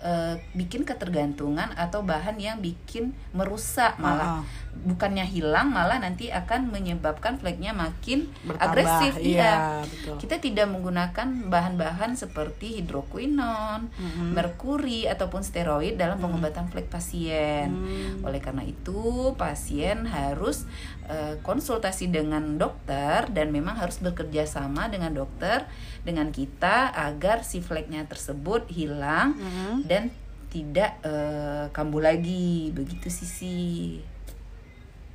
eh, 0.02 0.36
bikin 0.54 0.86
ketergantungan 0.86 1.74
atau 1.76 2.06
bahan 2.06 2.38
yang 2.38 2.58
bikin 2.62 3.14
merusak 3.34 3.98
malah 3.98 4.18
Ah, 4.18 4.34
ah. 4.42 4.44
bukannya 4.78 5.26
hilang 5.26 5.74
malah 5.74 5.98
nanti 5.98 6.30
akan 6.30 6.70
menyebabkan 6.70 7.42
fleknya 7.42 7.74
makin 7.74 8.30
Bertambah, 8.46 8.62
agresif 8.78 9.14
iya, 9.18 9.26
iya. 9.26 9.54
betul. 9.88 10.16
Kita 10.22 10.36
tidak 10.38 10.68
menggunakan 10.70 11.28
bahan-bahan 11.50 12.14
seperti 12.14 12.82
hidroquinon, 12.82 13.90
Mm-mm. 13.90 14.38
merkuri 14.38 15.10
ataupun 15.10 15.42
steroid 15.42 15.98
dalam 15.98 16.22
pengobatan 16.22 16.70
flek 16.70 16.94
pasien. 16.94 17.74
Hmm. 17.74 18.28
Oleh 18.28 18.38
karena 18.38 18.62
itu, 18.62 19.34
pasien 19.34 20.06
harus 20.06 20.70
eh, 21.10 21.40
konsultasi 21.42 22.12
dengan 22.12 22.60
dokter 22.62 23.32
dan 23.34 23.50
memang 23.50 23.80
harus 23.82 23.98
bekerja 23.98 24.46
sama 24.46 24.92
dengan 24.92 25.16
dokter 25.16 25.66
dengan 26.08 26.32
kita 26.32 26.96
agar 26.96 27.44
si 27.44 27.60
fleknya 27.60 28.08
tersebut 28.08 28.72
hilang 28.72 29.36
Mhm. 29.36 29.84
dan 29.84 30.08
tidak 30.48 30.96
eh, 31.04 31.68
kambuh 31.76 32.00
lagi. 32.00 32.72
Begitu 32.72 33.12
sisi. 33.12 34.00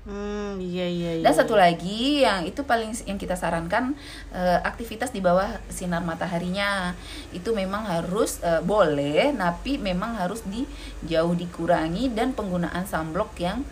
Hmm, 0.03 0.59
iya 0.59 0.83
iya 0.83 1.11
iya. 1.15 1.23
Dan 1.23 1.31
satu 1.31 1.55
lagi 1.55 2.27
yang 2.27 2.43
itu 2.43 2.67
paling 2.67 2.91
yang 3.07 3.15
kita 3.17 3.39
sarankan 3.39 3.95
eh, 4.35 4.59
aktivitas 4.61 5.15
di 5.15 5.23
bawah 5.23 5.47
sinar 5.71 6.03
mataharinya 6.03 6.91
itu 7.31 7.55
memang 7.55 7.87
harus 7.87 8.43
eh, 8.43 8.59
boleh, 8.61 9.31
tapi 9.33 9.79
memang 9.79 10.19
harus 10.19 10.43
di 10.43 10.67
jauh 11.07 11.33
dikurangi 11.33 12.11
dan 12.11 12.35
penggunaan 12.35 12.83
sunblock 12.83 13.39
yang 13.39 13.63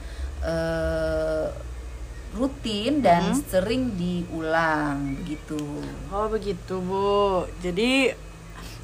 eh, 0.47 1.51
rutin 2.33 3.01
dan 3.01 3.35
Mhm. 3.35 3.43
sering 3.45 3.83
diulang 3.95 5.19
begitu. 5.19 5.59
Oh 6.09 6.27
begitu 6.27 6.79
bu. 6.79 7.45
Jadi, 7.59 8.15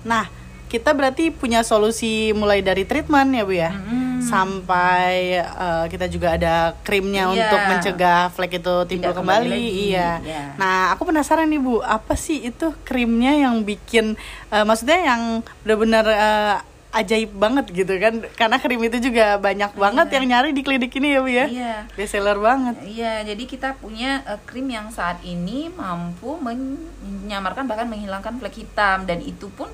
nah 0.03 0.27
kita 0.67 0.91
berarti 0.91 1.31
punya 1.31 1.63
solusi 1.63 2.33
mulai 2.33 2.59
dari 2.59 2.83
treatment 2.83 3.31
ya 3.31 3.43
bu 3.43 3.55
ya, 3.55 3.71
Mm-mm. 3.71 4.19
sampai 4.21 5.39
eh, 5.39 5.85
kita 5.87 6.07
juga 6.07 6.35
ada 6.35 6.55
krimnya 6.83 7.31
Iya. 7.31 7.35
untuk 7.39 7.61
mencegah 7.65 8.21
flek 8.29 8.59
itu 8.59 8.75
timbul 8.85 9.07
Tidak 9.07 9.15
kembali. 9.15 9.47
kembali 9.47 9.63
lagi, 9.63 9.87
Iya. 9.87 10.11
iya. 10.21 10.43
Nah 10.57 10.91
aku 10.91 11.07
penasaran 11.07 11.47
nih 11.47 11.63
bu, 11.63 11.79
apa 11.81 12.19
sih 12.19 12.43
itu 12.43 12.75
krimnya 12.83 13.39
yang 13.39 13.63
bikin, 13.63 14.19
eh, 14.51 14.65
maksudnya 14.65 14.99
yang 15.07 15.23
benar-benar 15.63 16.05
eh, 16.05 16.57
ajaib 16.97 17.31
banget 17.37 17.69
gitu 17.71 17.93
kan? 18.01 18.25
Karena 18.33 18.57
krim 18.57 18.81
itu 18.81 18.99
juga 18.99 19.37
banyak 19.37 19.77
banget 19.77 20.09
yang 20.17 20.25
nyari 20.25 20.51
di 20.57 20.65
klinik 20.65 20.93
ini 20.97 21.13
ya 21.13 21.21
bu 21.21 21.29
ya. 21.29 21.47
Iya. 21.47 21.75
Best 21.93 22.17
seller 22.17 22.41
banget. 22.41 22.81
Iya, 22.83 23.23
jadi 23.29 23.45
kita 23.45 23.77
punya 23.77 24.25
eh, 24.25 24.41
krim 24.49 24.67
yang 24.73 24.89
saat 24.89 25.21
ini 25.21 25.69
mampu 25.69 26.41
menyamarkan 26.41 27.69
bahkan 27.69 27.87
menghilangkan 27.87 28.41
flek 28.41 28.65
hitam 28.65 29.05
dan 29.05 29.21
itu 29.21 29.53
pun 29.53 29.69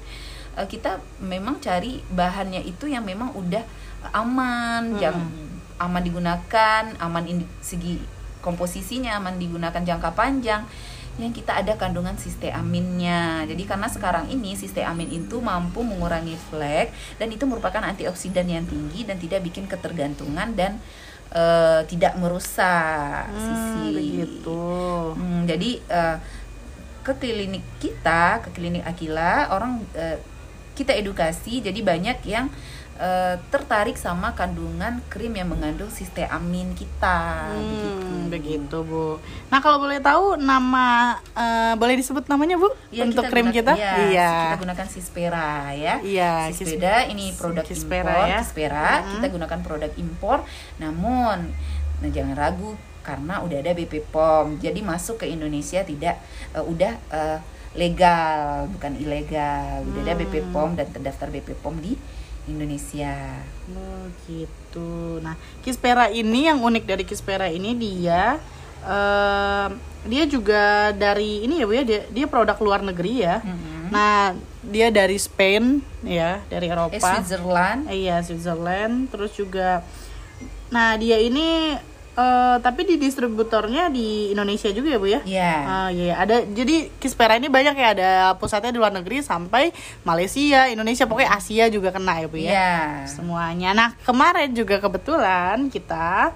eh, 0.59 0.67
kita 0.67 0.99
memang 1.23 1.62
cari 1.62 2.02
bahannya 2.11 2.67
itu 2.67 2.91
yang 2.91 3.07
memang 3.07 3.31
udah 3.38 3.62
aman, 4.11 4.99
Hmm. 4.99 5.00
yang 5.00 5.17
aman 5.79 6.02
digunakan, 6.02 6.83
aman 6.99 7.25
segi 7.62 8.02
komposisinya 8.43 9.23
aman 9.23 9.38
digunakan 9.38 9.79
jangka 9.79 10.19
panjang 10.19 10.67
yang 11.23 11.33
kita 11.33 11.62
ada 11.62 11.79
kandungan 11.79 12.19
sisteaminnya. 12.19 13.47
Jadi 13.47 13.62
karena 13.62 13.87
sekarang 13.87 14.26
ini 14.29 14.52
sisteamin 14.52 15.09
itu 15.09 15.38
mampu 15.38 15.81
mengurangi 15.81 16.35
flek 16.50 16.91
dan 17.17 17.31
itu 17.31 17.47
merupakan 17.47 17.81
antioksidan 17.81 18.47
yang 18.47 18.67
tinggi 18.67 19.07
dan 19.07 19.17
tidak 19.17 19.41
bikin 19.43 19.64
ketergantungan 19.64 20.52
dan 20.52 20.83
uh, 21.31 21.81
tidak 21.87 22.19
merusak 22.19 23.31
Hmm, 23.31 23.38
sisi. 23.38 23.87
begitu. 23.95 24.62
Hmm, 25.14 25.47
jadi 25.47 25.71
uh, 25.88 26.17
ke 27.02 27.12
klinik 27.14 27.62
kita, 27.79 28.43
ke 28.43 28.50
klinik 28.50 28.83
Akila, 28.83 29.50
orang 29.50 29.83
uh, 29.95 30.19
kita 30.73 30.97
edukasi 30.97 31.61
jadi 31.61 31.81
banyak 31.81 32.25
yang 32.25 32.49
uh, 32.95 33.37
tertarik 33.49 33.95
sama 33.95 34.33
kandungan 34.33 35.01
krim 35.07 35.33
yang 35.33 35.47
mengandung 35.47 35.89
sisteamin 35.89 36.73
kita 36.73 37.49
Hmm, 37.53 38.29
begitu 38.29 38.81
bu. 38.81 39.17
Nah 39.47 39.59
kalau 39.59 39.79
boleh 39.79 39.99
tahu 39.99 40.35
nama 40.37 41.17
eh, 41.33 41.75
boleh 41.75 41.95
disebut 41.95 42.25
namanya 42.27 42.57
bu 42.57 42.69
Ya, 42.89 43.05
untuk 43.05 43.23
kita 43.23 43.31
krim 43.31 43.47
guna- 43.47 43.55
kita? 43.55 43.73
iya, 43.75 43.93
Iya. 44.03 44.33
Kita 44.47 44.59
gunakan 44.61 44.87
Sispera 44.87 45.49
ya. 45.71 45.95
Iya, 46.01 46.33
Sispera 46.51 47.05
ini 47.05 47.33
produk 47.33 47.61
Kispera 47.63 48.09
impor, 48.09 48.27
ya. 48.27 48.39
Kispera. 48.41 48.87
Kita 49.07 49.27
gunakan 49.29 49.59
produk 49.61 49.93
impor. 49.97 50.39
Namun, 50.77 51.39
nah 51.99 52.11
jangan 52.11 52.35
ragu 52.35 52.73
karena 53.03 53.41
udah 53.41 53.59
ada 53.59 53.73
BP 53.73 54.09
POM. 54.09 54.57
Jadi 54.59 54.81
masuk 54.81 55.19
ke 55.19 55.27
Indonesia 55.27 55.83
tidak 55.83 56.17
eh, 56.51 56.63
udah 56.63 56.93
eh, 57.11 57.39
legal, 57.75 58.69
bukan 58.69 58.93
ilegal. 58.95 59.85
Udah 59.85 60.01
ada 60.03 60.15
BP 60.15 60.35
Hmm. 60.41 60.51
POM 60.51 60.71
dan 60.75 60.87
terdaftar 60.89 61.29
BP 61.29 61.57
POM 61.59 61.77
di 61.79 61.97
Indonesia. 62.51 63.39
Oh 63.71 64.11
gitu. 64.27 65.23
Nah 65.23 65.39
Kispera 65.63 66.11
ini 66.11 66.51
yang 66.51 66.59
unik 66.59 66.85
dari 66.87 67.05
Kispera 67.07 67.47
ini 67.47 67.75
dia 67.79 68.39
eh, 68.83 69.69
dia 70.03 70.25
juga 70.27 70.91
dari 70.91 71.47
ini 71.47 71.63
ya 71.63 71.65
bu 71.67 71.73
ya 71.79 71.85
dia, 71.87 72.01
dia 72.11 72.27
produk 72.27 72.59
luar 72.59 72.83
negeri 72.83 73.23
ya. 73.23 73.39
Mhm. 73.43 73.95
Nah 73.95 74.35
dia 74.63 74.91
dari 74.91 75.19
Spain 75.19 75.83
ya 76.03 76.43
dari 76.51 76.67
Eropa. 76.67 76.99
Eh 76.99 77.03
Switzerland. 77.03 77.81
Eh, 77.87 77.97
Iya 78.07 78.17
Switzerland. 78.27 79.11
Terus 79.15 79.33
juga, 79.39 79.87
nah 80.75 80.99
dia 80.99 81.23
ini 81.23 81.79
eh, 82.16 82.57
tapi 82.61 82.81
di 82.85 82.97
distributornya 83.00 83.88
di 83.88 84.33
Indonesia 84.33 84.69
juga 84.71 84.88
ya 84.92 84.99
bu 84.99 85.09
ya? 85.09 85.21
Ya. 85.25 85.54
Ah 85.64 85.88
iya, 85.88 86.04
iya. 86.12 86.14
ada 86.21 86.37
jadi 86.45 86.88
Kispera 87.00 87.37
ini 87.37 87.49
banyak 87.49 87.75
ya 87.76 87.88
ada 87.97 88.11
pusatnya 88.37 88.73
di 88.73 88.78
luar 88.81 88.92
negeri 88.92 89.25
sampai 89.25 89.73
Malaysia, 90.04 90.69
Indonesia, 90.69 91.09
pokoknya 91.09 91.31
Asia 91.33 91.64
juga 91.73 91.90
kena 91.92 92.21
ya 92.21 92.26
bu 92.28 92.37
ya. 92.40 92.50
Ya. 92.52 92.76
Semuanya. 93.09 93.73
Nah 93.73 93.88
kemarin 94.04 94.52
juga 94.52 94.78
kebetulan 94.78 95.69
kita 95.73 96.33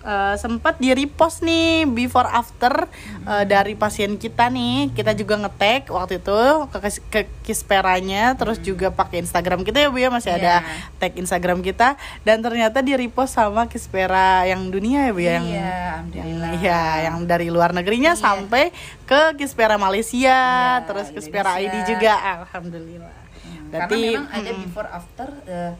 eh, 0.00 0.34
sempat 0.34 0.76
di 0.76 0.90
repost 0.90 1.40
nih 1.40 1.84
before 1.84 2.26
after 2.26 2.86
eh, 3.24 3.44
dari 3.44 3.72
pasien 3.72 4.14
kita 4.14 4.46
nih 4.46 4.92
kita 4.92 5.12
juga 5.12 5.38
ngetek 5.38 5.88
waktu 5.88 6.18
itu 6.18 6.38
ke, 6.68 6.78
ke 7.08 7.20
Kisperanya 7.42 8.34
terus 8.34 8.58
juga 8.58 8.88
pakai 8.88 9.20
Instagram 9.20 9.62
kita 9.62 9.80
ya 9.80 9.88
bu 9.88 9.98
ya 9.98 10.08
masih 10.08 10.32
ada 10.32 10.60
Iya. 10.60 10.98
tag 10.98 11.12
Instagram 11.14 11.58
kita 11.60 11.96
dan 12.22 12.38
ternyata 12.38 12.78
di 12.78 12.92
repost 12.92 13.34
sama 13.34 13.64
Kispera 13.64 14.44
yang 14.44 14.68
dunia 14.68 15.08
ya 15.08 15.12
bu 15.12 15.20
ya 15.20 15.32
yang 15.32 15.46
Iya, 15.46 15.56
yang 15.56 15.78
alhamdulillah. 15.88 16.50
iya 16.54 16.80
yang 17.04 17.16
dari 17.24 17.48
luar 17.48 17.70
negerinya 17.72 18.12
Iya. 18.12 18.20
sampai 18.20 18.64
ke 19.04 19.34
Kispera 19.34 19.76
Malaysia 19.76 20.18
Iya, 20.18 20.84
terus 20.84 21.08
Kispera 21.08 21.56
ID 21.56 21.74
juga 21.86 22.12
alhamdulillah 22.38 23.30
Hmm, 23.38 23.70
Berarti, 23.70 24.00
karena 24.02 24.18
memang 24.18 24.28
ada 24.28 24.50
mm-mm. 24.50 24.64
before 24.64 24.88
after 24.88 25.28
eh, 25.46 25.72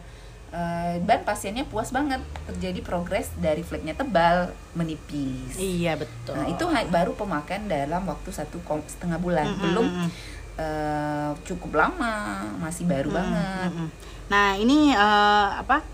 dan 1.05 1.21
pasiennya 1.21 1.65
puas 1.69 1.93
banget 1.93 2.21
terjadi 2.49 2.81
progres 2.81 3.29
dari 3.37 3.61
fleknya 3.61 3.93
tebal 3.93 4.49
menipis. 4.73 5.53
iya 5.61 5.93
betul 5.93 6.33
Nah 6.33 6.49
itu 6.49 6.65
baru 6.89 7.13
pemakaian 7.13 7.69
dalam 7.69 8.05
waktu 8.09 8.33
satu 8.33 8.57
setengah 8.89 9.21
bulan, 9.21 9.45
Mm-mm, 9.45 9.61
belum 9.61 9.85
mm-mm. 9.85 10.09
eh, 10.57 11.31
cukup 11.45 11.77
lama, 11.77 12.45
masih 12.57 12.89
baru 12.89 13.13
banget. 13.13 13.69
Mm-mm. 13.69 13.87
Nah 14.33 14.57
ini 14.57 14.93
eh, 14.93 15.49
apa? 15.61 15.85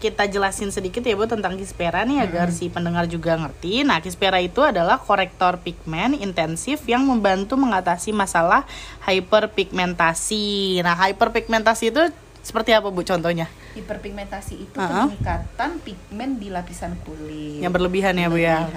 Kita 0.00 0.24
jelasin 0.24 0.72
sedikit 0.72 1.04
ya 1.04 1.12
bu 1.12 1.28
tentang 1.28 1.60
Kispera 1.60 2.08
nih 2.08 2.24
agar 2.24 2.48
si 2.48 2.72
pendengar 2.72 3.04
juga 3.04 3.36
ngerti. 3.36 3.84
Nah 3.84 4.00
Kispera 4.00 4.40
itu 4.40 4.64
adalah 4.64 4.96
korektor 4.96 5.60
pigmen 5.60 6.16
intensif 6.16 6.82
yang 6.88 7.04
membantu 7.04 7.60
mengatasi 7.60 8.10
masalah 8.10 8.64
hyperpigmentasi. 9.04 10.80
Nah 10.80 10.96
hyperpigmentasi 10.96 11.92
itu 11.92 12.02
seperti 12.44 12.76
apa 12.76 12.92
bu 12.92 13.00
contohnya? 13.00 13.48
Hiperpigmentasi 13.72 14.54
itu 14.68 14.76
Uh-uh. 14.76 15.08
peningkatan 15.08 15.80
pigmen 15.80 16.36
di 16.36 16.52
lapisan 16.52 16.92
kulit. 17.02 17.64
Yang 17.64 17.72
berlebihan 17.72 18.14
ya 18.20 18.28
bu 18.28 18.36
ya? 18.36 18.68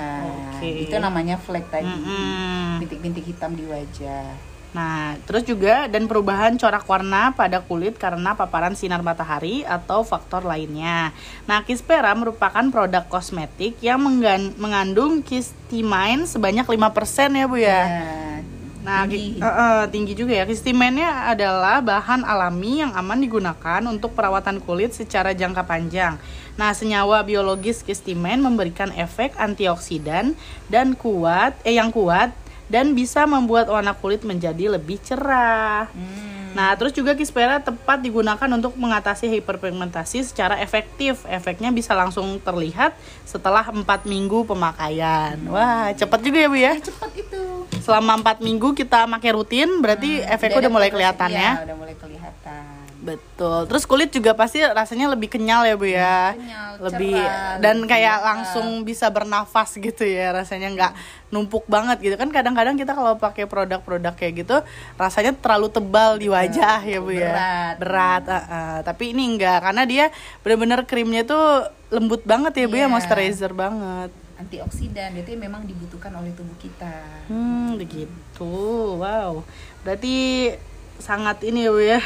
Oke. 0.56 0.88
Itu 0.88 0.96
namanya 1.04 1.36
flek 1.36 1.68
tadi. 1.68 1.86
Mm-mm. 1.86 2.80
Bintik-bintik 2.80 3.28
hitam 3.28 3.60
di 3.60 3.68
wajah. 3.68 4.56
Nah, 4.72 5.16
terus 5.24 5.48
juga 5.48 5.88
dan 5.88 6.06
perubahan 6.06 6.54
corak 6.60 6.86
warna 6.86 7.34
pada 7.34 7.64
kulit 7.64 7.96
karena 7.98 8.36
paparan 8.36 8.76
sinar 8.76 9.02
matahari 9.02 9.64
atau 9.66 10.04
faktor 10.04 10.44
lainnya. 10.44 11.16
Nah, 11.50 11.64
Kispera 11.64 12.14
merupakan 12.14 12.62
produk 12.72 13.04
kosmetik 13.08 13.80
yang 13.82 13.98
mengandung 14.60 15.24
kistimine 15.26 16.28
sebanyak 16.30 16.68
5% 16.68 16.78
ya, 17.36 17.46
Bu 17.48 17.58
ya. 17.58 17.84
Nah, 18.86 19.04
tinggi. 19.10 19.42
eh, 19.42 19.46
eh, 19.46 19.82
tinggi 19.90 20.14
juga 20.14 20.34
ya. 20.38 20.46
Kistimine 20.46 21.04
adalah 21.06 21.82
bahan 21.82 22.24
alami 22.24 22.86
yang 22.86 22.94
aman 22.94 23.20
digunakan 23.20 23.82
untuk 23.90 24.14
perawatan 24.14 24.62
kulit 24.62 24.94
secara 24.94 25.34
jangka 25.34 25.66
panjang. 25.66 26.16
Nah, 26.58 26.74
senyawa 26.74 27.22
biologis 27.22 27.86
kistimine 27.86 28.42
memberikan 28.42 28.90
efek 28.94 29.38
antioksidan 29.38 30.34
dan 30.70 30.98
kuat 30.98 31.58
eh 31.66 31.78
yang 31.78 31.94
kuat 31.94 32.34
dan 32.68 32.94
bisa 32.94 33.24
membuat 33.24 33.72
warna 33.72 33.96
kulit 33.96 34.22
menjadi 34.28 34.76
lebih 34.76 35.00
cerah. 35.02 35.88
Hmm. 35.92 36.37
Nah, 36.54 36.76
terus 36.78 36.94
juga 36.94 37.18
Kispera 37.18 37.60
tepat 37.60 38.00
digunakan 38.00 38.50
untuk 38.54 38.78
mengatasi 38.78 39.28
hiperpigmentasi 39.40 40.24
secara 40.24 40.60
efektif. 40.62 41.26
Efeknya 41.28 41.74
bisa 41.74 41.92
langsung 41.98 42.38
terlihat 42.40 42.96
setelah 43.28 43.66
4 43.68 43.84
minggu 44.08 44.46
pemakaian. 44.48 45.36
Wah, 45.50 45.92
cepat 45.96 46.20
juga 46.24 46.38
ya, 46.44 46.48
Bu 46.48 46.58
ya. 46.60 46.74
cepat 46.80 47.12
itu. 47.18 47.42
Selama 47.82 48.20
4 48.20 48.44
minggu 48.44 48.76
kita 48.76 49.08
pakai 49.08 49.32
rutin, 49.34 49.70
berarti 49.80 50.22
efeknya 50.24 50.60
udah 50.60 50.70
ada 50.70 50.76
mulai 50.76 50.90
kelihatan 50.92 51.30
iya, 51.32 51.40
ya. 51.40 51.52
udah 51.66 51.78
mulai. 51.78 51.87
Betul. 53.08 53.60
Terus 53.72 53.84
kulit 53.88 54.12
juga 54.12 54.36
pasti 54.36 54.60
rasanya 54.60 55.08
lebih 55.16 55.32
kenyal 55.32 55.64
ya, 55.64 55.76
Bu 55.80 55.88
ya. 55.88 56.36
Kenyal, 56.36 56.72
lebih 56.92 57.16
cerah, 57.16 57.56
dan 57.64 57.76
lebih 57.80 57.90
kayak 57.96 58.18
langsung 58.20 58.68
bisa 58.84 59.08
bernafas 59.08 59.80
gitu 59.80 60.04
ya. 60.04 60.36
Rasanya 60.36 60.68
nggak 60.76 60.92
numpuk 61.32 61.64
banget 61.72 62.04
gitu 62.04 62.16
kan. 62.20 62.28
Kadang-kadang 62.28 62.76
kita 62.76 62.92
kalau 62.92 63.16
pakai 63.16 63.48
produk-produk 63.48 64.12
kayak 64.12 64.44
gitu 64.44 64.58
rasanya 65.00 65.32
terlalu 65.40 65.72
tebal 65.72 66.20
di 66.20 66.28
wajah 66.28 66.84
ya, 66.84 67.00
Bu 67.00 67.16
ya. 67.16 67.32
berat. 67.32 67.76
Berat, 67.80 68.24
ah, 68.28 68.44
ah. 68.52 68.78
Tapi 68.84 69.16
ini 69.16 69.24
enggak 69.24 69.64
karena 69.64 69.88
dia 69.88 70.06
bener-bener 70.44 70.84
krimnya 70.84 71.24
tuh 71.24 71.64
lembut 71.88 72.28
banget 72.28 72.52
ya, 72.60 72.66
Bu 72.68 72.76
ya, 72.76 72.86
Iya. 72.86 72.92
moisturizer 72.92 73.56
banget. 73.56 74.12
antioksidan 74.38 75.18
itu 75.18 75.34
memang 75.34 75.66
dibutuhkan 75.66 76.14
oleh 76.14 76.30
tubuh 76.38 76.54
kita. 76.62 77.26
Hmm, 77.26 77.74
begitu. 77.74 78.54
Wow. 79.02 79.42
Berarti 79.82 80.54
sangat 81.02 81.42
ini 81.42 81.66
ya, 81.66 81.74
Bu 81.74 81.82
ya. 81.82 81.98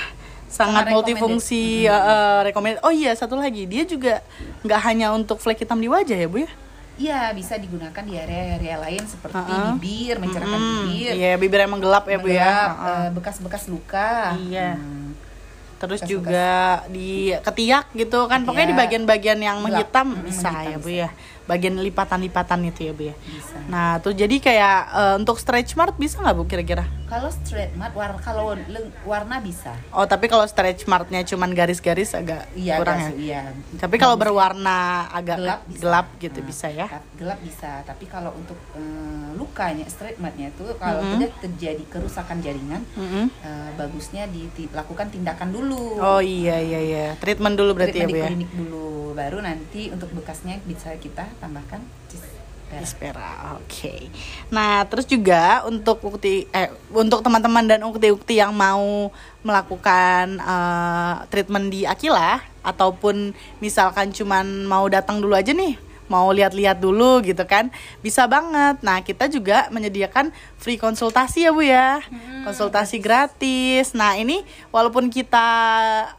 Sangat, 0.51 0.91
multifungsi 0.91 1.87
ya, 1.87 1.95
eh, 1.95 2.39
recommended. 2.45 2.83
Oh 2.83 2.91
iya, 2.91 3.15
satu 3.15 3.33
lagi. 3.33 3.63
Dia 3.63 3.83
juga 3.83 4.19
nggak 4.61 4.79
hanya 4.83 5.07
untuk 5.11 5.39
flek 5.39 5.63
hitam 5.63 5.79
di 5.79 5.87
wajah 5.87 6.13
ya, 6.13 6.27
Bu 6.27 6.43
ya? 6.43 6.51
Iya, 6.99 7.33
bisa 7.33 7.55
digunakan 7.55 8.03
di 8.03 8.13
area-area 8.13 8.77
lain 8.77 9.01
seperti 9.07 9.33
Uh-uh. 9.33 9.73
bibir, 9.73 10.19
mencerahkan 10.19 10.59
Hmm, 10.59 10.85
bibir. 10.85 11.11
Iya, 11.15 11.33
bibir 11.39 11.59
emang 11.61 11.79
gelap 11.79 12.05
ya, 12.05 12.17
Bu 12.19 12.27
ya. 12.27 12.43
menggelap, 12.43 12.71
eh, 12.77 13.09
bekas-bekas 13.15 13.63
luka. 13.65 14.35
Iya. 14.37 14.75
Hmm. 14.75 15.15
Terus 15.81 15.97
bekas-bekas. 15.97 16.13
juga 16.29 16.51
di 16.93 17.11
ketiak 17.33 17.85
gitu 17.95 18.19
kan. 18.29 18.45
Pokoknya 18.45 18.67
di 18.69 18.75
Ketiak. 18.75 18.85
bagian-bagian 18.85 19.39
yang 19.41 19.57
Gelap. 19.57 19.65
menghitam 19.65 20.07
Mm, 20.13 20.21
bisa 20.21 20.49
menghitam 20.51 20.69
ya, 20.69 20.77
Bu 20.77 20.85
bisa. 20.85 20.99
ya. 20.99 21.09
Bagian 21.51 21.75
lipatan-lipatan 21.75 22.63
itu 22.63 22.87
ya, 22.87 22.93
Bu 22.95 23.03
ya. 23.05 23.15
Bisa. 23.19 23.59
Nah, 23.67 23.99
tuh 23.99 24.15
jadi 24.15 24.31
kayak 24.31 24.77
eh, 24.89 25.13
untuk 25.19 25.35
stretch 25.35 25.75
mark 25.75 25.99
bisa 25.99 26.15
nggak 26.17 26.31
Bu 26.31 26.47
kira-kira? 26.47 26.87
Kalau 27.05 27.27
straight 27.27 27.75
matte 27.75 27.91
warna 27.91 28.15
kalau 28.17 28.55
warna 29.03 29.43
bisa. 29.43 29.75
Oh, 29.91 30.07
tapi 30.07 30.25
kalau 30.25 30.47
stretch 30.47 30.87
marknya 30.87 31.19
cuman 31.21 31.51
garis-garis 31.51 32.15
agak 32.15 32.47
Iya, 32.55 32.79
kurang 32.79 33.03
agak 33.03 33.11
ya. 33.11 33.19
iya. 33.19 33.41
Tapi 33.75 33.99
kalau 33.99 34.15
berwarna 34.15 34.79
agak 35.11 35.35
gelap 35.35 35.61
gelap, 35.67 36.07
gitu 36.17 36.39
Nah, 36.39 36.47
bisa 36.47 36.67
ya. 36.71 36.87
Gelap 37.13 37.39
bisa, 37.43 37.83
tapi 37.83 38.07
kalau 38.07 38.31
untuk 38.31 38.55
eh, 38.73 39.29
lukanya 39.35 39.83
straight 39.85 40.15
matte-nya 40.17 40.49
itu 40.49 40.63
kalau 40.77 41.03
Mm-mm. 41.03 41.19
sudah 41.19 41.31
terjadi 41.41 41.83
kerusakan 41.85 42.39
jaringan, 42.39 42.79
Mm-mm. 42.95 43.25
eh, 43.27 43.69
bagusnya 43.75 44.23
dilakukan 44.31 45.11
tindakan 45.11 45.51
dulu. 45.51 45.99
Oh 45.99 46.23
iya 46.23 46.57
iya 46.57 46.79
iya. 46.79 47.05
Treatment 47.19 47.59
dulu 47.59 47.75
berarti 47.75 47.97
ya, 47.97 48.07
Bu 48.07 48.07
Treatment 48.07 48.15
di 48.15 48.23
ya. 48.23 48.27
klinik 48.31 48.51
dulu, 48.55 48.87
baru 49.13 49.43
nanti 49.43 49.91
untuk 49.91 50.11
bekasnya 50.15 50.59
bisa 50.65 50.95
kita 50.97 51.27
tambahkan. 51.39 51.81
Ispera. 52.79 53.59
Oke. 53.59 54.07
Nah, 54.47 54.87
terus 54.87 55.03
juga 55.03 55.67
untuk 55.67 55.99
ukti 56.07 56.47
eh 56.55 56.71
untuk 56.95 57.19
teman-teman 57.19 57.67
dan 57.67 57.83
ukti-ukti 57.83 58.39
yang 58.39 58.55
mau 58.55 59.11
melakukan 59.43 60.39
eh, 60.39 61.13
treatment 61.27 61.67
di 61.67 61.83
Akila 61.83 62.39
ataupun 62.63 63.35
misalkan 63.59 64.15
cuman 64.15 64.63
mau 64.63 64.87
datang 64.87 65.19
dulu 65.19 65.35
aja 65.35 65.51
nih 65.51 65.90
mau 66.11 66.27
lihat-lihat 66.35 66.83
dulu 66.83 67.23
gitu 67.23 67.47
kan 67.47 67.71
bisa 68.03 68.27
banget. 68.27 68.83
Nah 68.83 68.99
kita 68.99 69.31
juga 69.31 69.71
menyediakan 69.71 70.35
free 70.59 70.75
konsultasi 70.75 71.47
ya 71.47 71.55
bu 71.55 71.63
ya. 71.63 72.03
Konsultasi 72.43 72.99
gratis. 72.99 73.95
Nah 73.95 74.19
ini 74.19 74.43
walaupun 74.75 75.07
kita 75.07 75.47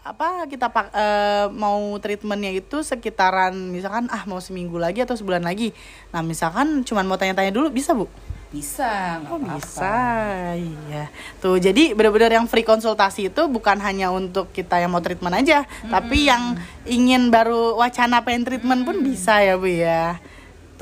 apa 0.00 0.48
kita 0.48 0.72
eh, 0.96 1.46
mau 1.52 1.92
treatmentnya 2.00 2.56
itu 2.56 2.80
sekitaran 2.80 3.52
misalkan 3.52 4.08
ah 4.08 4.24
mau 4.24 4.40
seminggu 4.40 4.80
lagi 4.80 5.04
atau 5.04 5.12
sebulan 5.12 5.44
lagi. 5.44 5.76
Nah 6.16 6.24
misalkan 6.24 6.80
cuman 6.88 7.04
mau 7.04 7.20
tanya-tanya 7.20 7.52
dulu 7.52 7.68
bisa 7.68 7.92
bu 7.92 8.08
bisa 8.52 9.16
nggak 9.24 9.32
Oh 9.32 9.40
apa-apa 9.40 9.56
bisa, 9.56 9.96
iya. 10.60 11.04
Tuh, 11.40 11.56
jadi 11.56 11.96
benar-benar 11.96 12.36
yang 12.36 12.44
free 12.44 12.68
konsultasi 12.68 13.32
itu 13.32 13.42
bukan 13.48 13.80
hanya 13.80 14.12
untuk 14.12 14.52
kita 14.52 14.76
yang 14.76 14.92
mau 14.92 15.00
treatment 15.00 15.40
aja, 15.40 15.64
tapi 15.88 16.28
yang 16.28 16.60
ingin 16.84 17.32
baru 17.32 17.80
wacana 17.80 18.20
pengen 18.20 18.44
treatment 18.44 18.84
pun 18.84 19.00
bisa 19.00 19.40
ya 19.40 19.56
bu 19.56 19.72
ya. 19.72 20.20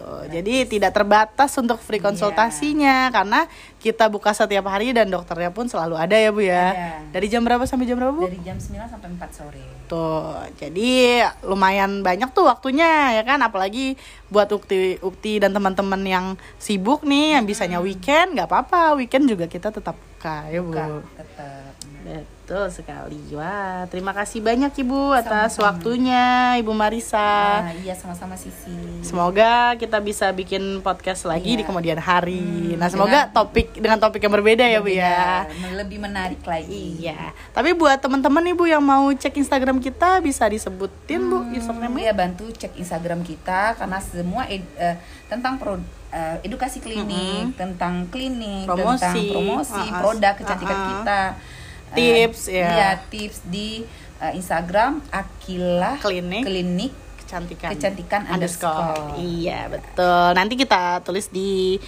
Tuh, 0.01 0.25
jadi 0.33 0.65
tidak 0.65 0.97
terbatas 0.97 1.53
untuk 1.61 1.77
free 1.77 2.01
konsultasinya 2.01 3.13
karena 3.13 3.45
kita 3.85 4.09
buka 4.09 4.33
setiap 4.33 4.65
hari 4.73 4.97
dan 4.97 5.13
dokternya 5.13 5.53
pun 5.53 5.69
selalu 5.69 6.01
ada 6.01 6.17
ya 6.17 6.33
bu 6.33 6.41
ya. 6.41 6.73
Ada. 6.73 6.89
Dari 7.13 7.27
jam 7.29 7.45
berapa 7.45 7.61
sampai 7.69 7.85
jam 7.85 8.01
berapa 8.01 8.17
bu? 8.17 8.25
dari 8.25 8.41
jam 8.41 8.57
9 8.57 8.81
sampai 8.89 9.09
4 9.21 9.29
sore 9.29 9.61
Tuh, 9.93 10.41
jadi 10.57 11.21
lumayan 11.45 12.01
banyak 12.01 12.33
tuh 12.33 12.49
waktunya 12.49 13.21
ya 13.21 13.23
kan, 13.29 13.45
apalagi 13.45 14.01
buat 14.33 14.49
ukti 14.49 14.97
ukti 15.05 15.37
dan 15.37 15.53
teman-teman 15.53 16.01
yang 16.09 16.27
sibuk 16.57 17.05
nih, 17.05 17.37
yang 17.37 17.45
bisanya 17.45 17.85
weekend 17.85 18.41
nggak 18.41 18.49
apa-apa, 18.49 18.97
weekend 18.97 19.29
juga 19.29 19.53
kita 19.53 19.69
tetap 19.69 20.01
buka 20.01 20.49
ya 20.49 20.65
bu. 20.65 20.73
buka 20.73 20.85
tetap 21.13 22.40
Betul 22.51 22.67
sekali, 22.75 23.15
wah 23.31 23.87
terima 23.87 24.11
kasih 24.11 24.43
banyak 24.43 24.75
ibu 24.77 25.15
atas 25.15 25.55
Sama-sama. 25.55 25.71
waktunya, 25.71 26.25
ibu 26.59 26.75
Marisa. 26.75 27.63
Ah, 27.63 27.71
iya 27.79 27.95
sama-sama 27.95 28.35
Sisi 28.35 28.75
Semoga 29.07 29.79
kita 29.79 30.03
bisa 30.03 30.27
bikin 30.35 30.83
podcast 30.83 31.31
lagi 31.31 31.55
di 31.55 31.63
Iya. 31.63 31.71
kemudian 31.71 32.03
hari. 32.03 32.43
Hmm, 32.43 32.75
nah 32.75 32.91
semoga 32.91 33.31
topik 33.31 33.79
dengan 33.79 34.03
topik 34.03 34.19
yang 34.19 34.35
berbeda 34.35 34.67
ya 34.67 34.83
bu 34.83 34.91
ya. 34.91 35.47
Beda, 35.47 35.79
lebih 35.79 36.03
menarik 36.03 36.43
lagi 36.43 36.99
Iya, 36.99 37.31
tapi 37.55 37.71
buat 37.71 38.03
teman-teman 38.03 38.43
nih 38.43 38.55
Bu 38.57 38.67
yang 38.67 38.83
mau 38.83 39.07
cek 39.07 39.39
Instagram 39.39 39.79
kita 39.79 40.19
bisa 40.19 40.43
disebutin 40.45 41.23
Bu 41.23 41.47
Hmm, 41.47 41.55
username-nya. 41.55 42.03
ya 42.03 42.15
bantu 42.19 42.51
cek 42.51 42.75
Instagram 42.75 43.23
kita 43.23 43.79
karena 43.79 44.03
semua 44.03 44.51
ed- 44.51 44.75
eh, 44.75 44.99
tentang 45.31 45.55
pro, 45.55 45.79
eh, 46.11 46.43
edukasi 46.43 46.83
klinik, 46.83 47.55
tentang 47.55 48.11
klinik, 48.11 48.67
Promosi. 48.67 48.99
tentang 48.99 49.23
promosi, 49.31 49.79
Uh-uh. 49.79 49.99
produk 50.03 50.35
kecantikan 50.35 50.75
Uh-uh. 50.77 50.91
kita, 50.99 51.21
Tips, 51.95 52.47
ya. 52.47 52.69
iya, 52.71 52.91
tips 53.11 53.43
di 53.51 53.83
eh, 54.23 54.33
Instagram 54.39 55.03
Akila 55.11 55.99
Klinik. 55.99 56.43
Klinik 56.47 56.93
Kecantikan. 57.31 57.71
Kecantikan 57.71 58.23
underscore. 58.27 59.15
Iya, 59.23 59.71
betul. 59.71 60.27
Nanti 60.35 60.55
kita 60.59 60.99
tulis 61.07 61.31
di 61.31 61.79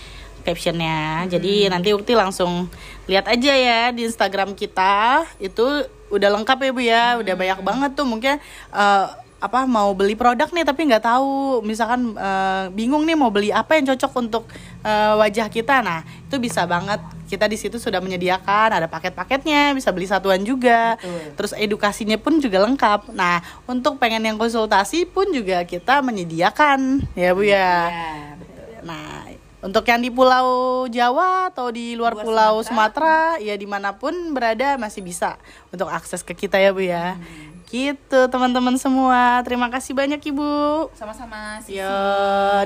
captionnya. 0.46 1.26
Jadi 1.26 1.66
nanti 1.66 1.90
Ukti 1.90 2.14
langsung 2.14 2.70
lihat 3.10 3.26
aja 3.26 3.50
ya 3.50 3.80
di 3.90 4.06
Instagram 4.06 4.54
kita. 4.54 5.26
Itu 5.42 5.82
udah 6.14 6.28
lengkap 6.38 6.58
ya 6.62 6.70
Bu 6.70 6.82
ya. 6.82 7.04
Udah 7.18 7.34
banyak 7.34 7.58
banget 7.58 7.90
tuh 7.98 8.06
mungkin 8.06 8.38
eh, 8.70 9.06
apa 9.42 9.66
mau 9.66 9.90
beli 9.90 10.14
produk 10.14 10.46
nih 10.54 10.62
tapi 10.62 10.86
nggak 10.86 11.02
tahu 11.02 11.58
misalkan 11.66 12.14
eh, 12.14 12.70
bingung 12.70 13.02
nih 13.02 13.18
mau 13.18 13.26
beli 13.26 13.50
apa 13.50 13.74
yang 13.74 13.90
cocok 13.90 14.12
untuk 14.22 14.46
eh, 14.86 15.14
wajah 15.18 15.50
kita 15.50 15.82
nah 15.82 16.06
itu 16.06 16.38
bisa 16.38 16.62
banget 16.62 17.02
kita 17.26 17.50
di 17.50 17.58
situ 17.58 17.82
sudah 17.82 17.98
menyediakan 17.98 18.78
ada 18.78 18.86
paket-paketnya 18.86 19.74
bisa 19.74 19.90
beli 19.90 20.06
satuan 20.06 20.46
juga 20.46 20.94
Betul. 20.94 21.34
terus 21.34 21.52
edukasinya 21.58 22.14
pun 22.22 22.38
juga 22.38 22.62
lengkap 22.62 23.10
nah 23.18 23.42
untuk 23.66 23.98
pengen 23.98 24.22
yang 24.22 24.38
konsultasi 24.38 25.10
pun 25.10 25.26
juga 25.34 25.66
kita 25.66 26.06
menyediakan 26.06 27.02
ya 27.18 27.34
bu 27.34 27.42
ya 27.42 27.70
Ya, 27.90 28.38
betul. 28.38 28.70
nah 28.86 29.26
untuk 29.62 29.86
yang 29.86 30.02
di 30.02 30.10
Pulau 30.10 30.90
Jawa 30.90 31.54
atau 31.54 31.70
di 31.70 31.94
luar, 31.94 32.18
Luar 32.18 32.26
Pulau 32.26 32.54
Sumatera. 32.66 33.38
Sumatera, 33.38 33.46
ya 33.46 33.54
di 33.54 33.62
mana 33.70 33.94
pun 33.94 34.10
berada 34.34 34.74
masih 34.74 35.06
bisa 35.06 35.38
untuk 35.70 35.86
akses 35.86 36.26
ke 36.26 36.34
kita 36.34 36.58
ya 36.58 36.74
bu 36.74 36.82
ya. 36.82 37.14
Hmm. 37.14 37.51
Gitu 37.72 38.20
teman-teman 38.28 38.76
semua. 38.76 39.40
Terima 39.48 39.72
kasih 39.72 39.96
banyak 39.96 40.20
ibu. 40.28 40.92
Sama-sama 40.92 41.56
Sisi. 41.64 41.80
Yo, 41.80 41.88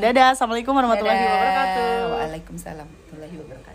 dadah. 0.03 0.35
Assalamualaikum 0.35 0.75
warahmatullahi 0.75 1.15
Dadah. 1.15 1.31
wabarakatuh. 1.31 1.95
Waalaikumsalam 2.11 2.87
warahmatullahi 2.91 3.35
wabarakatuh. 3.39 3.66